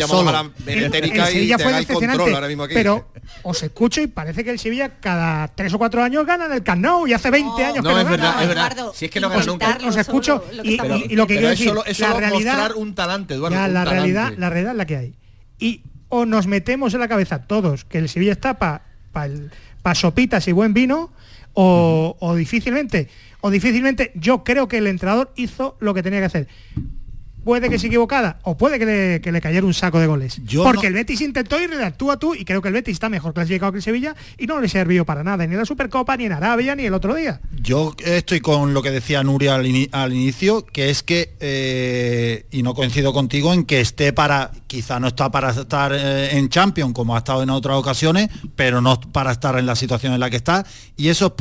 [0.68, 2.36] el, y Sevilla fue decepcionante,
[2.74, 3.08] pero
[3.44, 6.64] os escucho y parece que el Sevilla cada tres o cuatro años gana en el
[6.64, 8.10] Camp Nou y hace 20 años que no es gana.
[8.18, 8.72] verdad, es verdad.
[8.74, 9.78] Eduardo, Si es que no gana nunca.
[9.88, 12.08] os escucho solo lo y, estamos- y- y lo que quiero decir, solo, es la
[12.08, 13.56] solo realidad, un talante, Eduardo.
[13.56, 13.96] ya, un la talante.
[13.96, 15.14] realidad, la realidad es la que hay.
[15.60, 18.82] Y o nos metemos en la cabeza todos que el Sevilla está para
[19.82, 21.10] pa sopitas y buen vino,
[21.54, 23.08] o, o difícilmente,
[23.46, 26.48] o difícilmente yo creo que el entrenador hizo lo que tenía que hacer.
[27.44, 30.42] Puede que se equivocada o puede que le, que le cayera un saco de goles.
[30.46, 32.74] Yo Porque no- el Betis intentó ir de tú a tú y creo que el
[32.74, 35.60] Betis está mejor clasificado que el Sevilla y no le sirvió para nada, ni en
[35.60, 37.40] la Supercopa, ni en Arabia, ni el otro día.
[37.62, 42.48] Yo estoy con lo que decía Nuria al, ini- al inicio, que es que, eh,
[42.50, 46.50] y no coincido contigo, en que esté para, quizá no está para estar eh, en
[46.50, 50.20] Champions como ha estado en otras ocasiones, pero no para estar en la situación en
[50.20, 50.66] la que está,
[50.98, 51.32] y eso es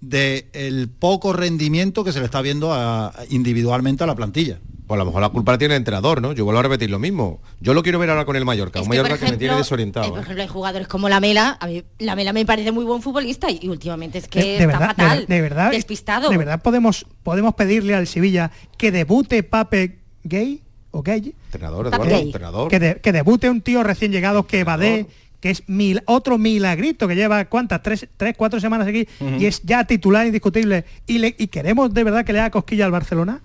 [0.00, 4.58] del poco rendimiento que se le está viendo a- individualmente a la plantilla.
[4.86, 6.32] Pues a lo mejor la culpa la tiene el entrenador, ¿no?
[6.32, 7.40] Yo vuelvo a repetir lo mismo.
[7.60, 9.44] Yo lo quiero ver ahora con el Mallorca, Es un que, Mallorca que me tiene
[9.44, 10.08] ejemplo, eh, desorientado.
[10.10, 10.22] por ¿eh?
[10.22, 13.48] ejemplo, hay jugadores como la Mela, a mí la Mela me parece muy buen futbolista
[13.50, 16.28] y, y últimamente es que de, de está verdad, de- fatal, de, verdad, despistado.
[16.28, 22.06] de verdad podemos podemos pedirle al Sevilla que debute Pape Gay o Gay, Entrenador, Eduardo,
[22.06, 22.22] gay.
[22.22, 22.68] entrenador.
[22.68, 25.06] que, de- que debute un tío recién llegado que Badé,
[25.40, 29.62] que es mil, otro milagrito que lleva cuántas tres, tres cuatro semanas aquí y es
[29.62, 33.40] ya titular indiscutible y, le, y queremos de verdad que le haga cosquilla al Barcelona.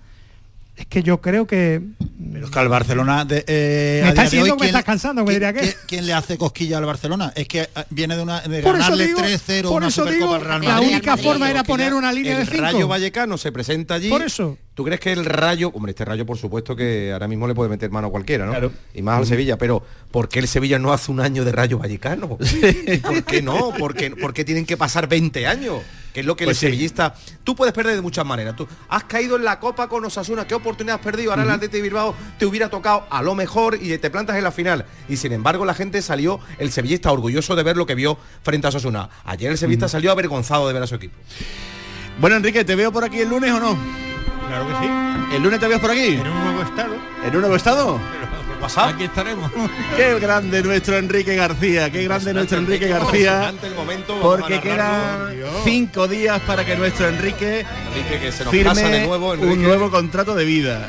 [0.76, 1.80] Es que yo creo que
[2.32, 4.54] Pero es que al Barcelona de, eh, Me a está día de diciendo hoy, que
[4.54, 7.32] me ¿quién- estás cansando, me quién- diría que- quién- ¿Quién le hace cosquilla al Barcelona?
[7.34, 10.02] Es que eh, viene de, una, de Por eso ganarle digo- 3-0 por una eso
[10.02, 10.88] Supercopa digo, al Real la Madrid.
[10.92, 12.60] única Madrid, forma era poner una línea de el cinco.
[12.62, 14.10] Rayo Vallecano se presenta allí.
[14.10, 14.58] Por eso.
[14.74, 17.70] ¿Tú crees que el Rayo, hombre, este Rayo por supuesto que ahora mismo le puede
[17.70, 18.50] meter mano a cualquiera, ¿no?
[18.52, 18.72] Claro.
[18.92, 21.78] Y más al Sevilla, pero ¿por qué el Sevilla no hace un año de Rayo
[21.78, 22.36] Vallecano?
[23.02, 23.72] ¿Por qué no?
[23.78, 25.78] ¿Por qué, por qué tienen que pasar 20 años?
[26.16, 26.66] Que es lo que Pues el sí.
[26.68, 27.14] sevillista...
[27.44, 28.56] Tú puedes perder de muchas maneras.
[28.56, 31.30] Tú has caído en la Copa con Osasuna, ¿qué oportunidad has perdido?
[31.30, 34.44] Ahora el Atlético de Bilbao te hubiera tocado a lo mejor y te plantas en
[34.44, 34.86] la final.
[35.10, 38.66] Y sin embargo la gente salió, el sevillista orgulloso de ver lo que vio frente
[38.66, 39.10] a Osasuna.
[39.26, 41.14] Ayer el sevillista salió avergonzado de ver a su equipo.
[42.18, 43.76] Bueno, Enrique, ¿te veo por aquí el lunes o no?
[44.48, 45.36] Claro que sí.
[45.36, 46.14] ¿El lunes te veo por aquí?
[46.14, 46.94] En un nuevo estado.
[47.26, 48.00] ¿En un nuevo estado?
[48.76, 49.50] Aquí estaremos.
[49.96, 53.52] Qué grande nuestro Enrique García, qué grande nuestro Enrique García.
[53.62, 55.34] El momento, Porque quedan
[55.64, 59.52] cinco días para que nuestro Enrique Enrique, que se nos firme casa de nuevo, Enrique.
[59.52, 60.88] un nuevo contrato de vida,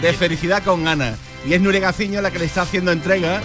[0.00, 1.16] de felicidad con Ana.
[1.46, 3.42] Y es Nuria Gaciño la que le está haciendo entrega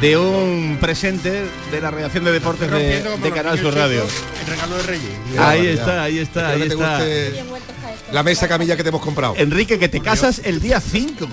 [0.00, 4.04] de un presente de la redacción de deportes de, de Canal Sur Radio.
[4.42, 5.10] El regalo de Reyes.
[5.38, 6.02] Ahí Ya, está, ya.
[6.02, 8.12] ahí está, Espero ahí está.
[8.12, 9.34] la mesa camilla que te hemos comprado.
[9.38, 11.26] Enrique, que te casas el día 5.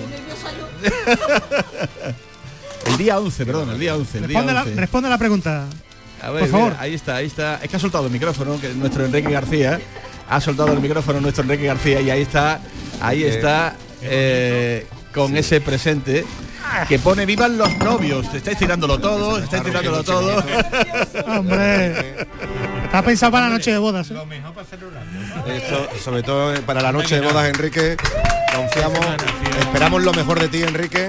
[2.85, 4.17] el día 11, perdón, el día 11.
[4.19, 4.75] El día responde la, 11.
[4.75, 5.65] responde la pregunta.
[6.21, 6.69] A ver, Por favor.
[6.71, 7.59] mira, ahí está, ahí está.
[7.61, 9.79] Es que ha soltado el micrófono, que nuestro Enrique García.
[10.29, 12.59] Ha soltado el micrófono nuestro Enrique García y ahí está,
[12.99, 14.85] ahí está, eh,
[15.17, 16.23] con ese presente
[16.87, 18.31] que pone vivan los novios.
[18.31, 20.43] Te estáis tirándolo todo, estáis tirándolo todo.
[21.27, 22.27] Hombre,
[22.83, 24.11] está pensado para la noche de bodas.
[24.11, 24.13] ¿eh?
[24.13, 24.67] Lo mejor para.
[25.55, 27.97] Esto, sobre todo para la noche de bodas, Enrique.
[28.55, 28.99] Confiamos,
[29.59, 31.07] esperamos lo mejor de ti, Enrique.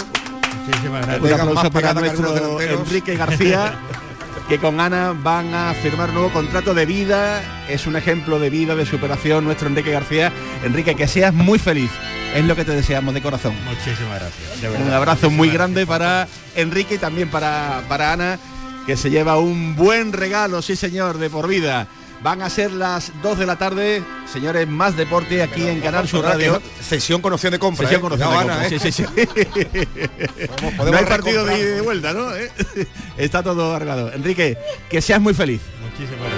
[0.67, 1.41] Muchísimas gracias.
[1.41, 2.61] Aplauso para nuestro.
[2.61, 3.79] Enrique García,
[4.49, 7.43] que con Ana van a firmar nuevo contrato de vida.
[7.69, 10.33] Es un ejemplo de vida, de superación, nuestro Enrique García.
[10.65, 11.91] Enrique, que seas muy feliz.
[12.35, 13.55] Es lo que te deseamos de corazón.
[13.65, 14.61] Muchísimas gracias.
[14.63, 18.39] de Un abrazo muy grande para Enrique y también para, para Ana,
[18.87, 21.87] que se lleva un buen regalo, sí señor, de por vida.
[22.23, 26.25] Van a ser las 2 de la tarde, señores, más deporte aquí en Canal Sur
[26.25, 26.61] Radio.
[26.81, 27.87] Sesión con opción de compra.
[27.89, 28.03] Sesión ¿eh?
[28.03, 28.69] con opción de compra.
[28.69, 28.79] Sí, ¿eh?
[28.81, 29.05] sí, sí.
[30.77, 32.35] podemos no hay partido de de vuelta, ¿no?
[32.35, 32.51] ¿Eh?
[33.17, 34.13] Está todo arreglado.
[34.13, 34.59] Enrique,
[34.91, 35.61] que seas muy feliz.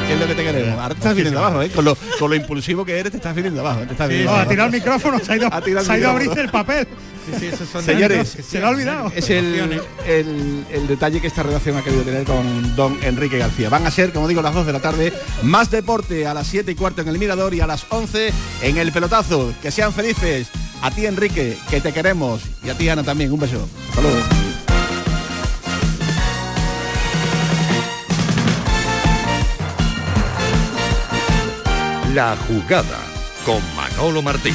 [0.07, 0.79] ¿Qué es lo que te queremos?
[0.79, 1.71] Ahora te estás viniendo abajo, ¿eh?
[1.71, 3.81] Con lo, con lo impulsivo que eres, te estás viniendo abajo.
[3.81, 4.51] Te estás Sí, viniendo no, ha abajo.
[4.51, 6.87] tirado el micrófono, se ha ido, Ha se ha ido a abrirse el papel.
[7.85, 9.13] Señores, se lo ha olvidado.
[9.15, 13.69] Es el, el- el detalle que esta redacción ha querido tener con don Enrique García.
[13.69, 15.13] Van a ser, como digo, las 2 de la tarde,
[15.43, 18.77] más deporte a las 7 y cuarto en el Mirador y a las 11 en
[18.79, 19.53] el Pelotazo.
[19.63, 20.49] Que sean felices.
[20.83, 22.41] A ti, Enrique, que te queremos.
[22.65, 23.33] Y a ti, Ana, también.
[23.33, 23.69] Un beso.
[23.91, 24.19] Hasta luego.
[32.15, 32.99] La jugada
[33.47, 34.55] con Manolo Martín.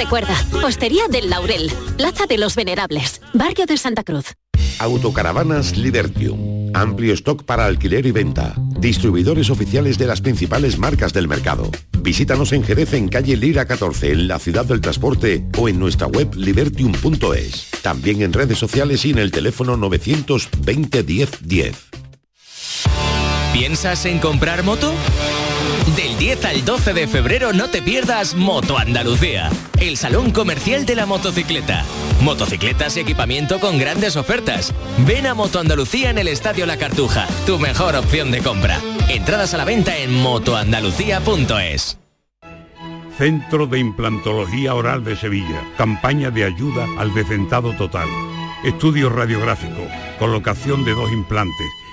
[0.00, 0.34] Recuerda,
[0.64, 4.32] Hostería del Laurel, Plaza de los Venerables, Barrio de Santa Cruz.
[4.78, 6.70] Autocaravanas Libertium.
[6.72, 8.54] Amplio stock para alquiler y venta.
[8.78, 11.70] Distribuidores oficiales de las principales marcas del mercado.
[11.98, 16.06] Visítanos en Jerez en calle Lira 14 en la ciudad del transporte o en nuestra
[16.06, 17.68] web libertium.es.
[17.82, 21.76] También en redes sociales y en el teléfono 920 10 10.
[23.52, 24.94] ¿Piensas en comprar moto?
[25.96, 30.94] Del 10 al 12 de febrero no te pierdas Moto Andalucía, el salón comercial de
[30.94, 31.84] la motocicleta.
[32.20, 34.72] Motocicletas y equipamiento con grandes ofertas.
[34.98, 38.78] Ven a Moto Andalucía en el Estadio La Cartuja, tu mejor opción de compra.
[39.08, 41.98] Entradas a la venta en motoandalucía.es.
[43.18, 45.62] Centro de Implantología Oral de Sevilla.
[45.76, 48.08] Campaña de ayuda al decentado total.
[48.64, 49.86] Estudio radiográfico,
[50.18, 51.66] colocación de dos implantes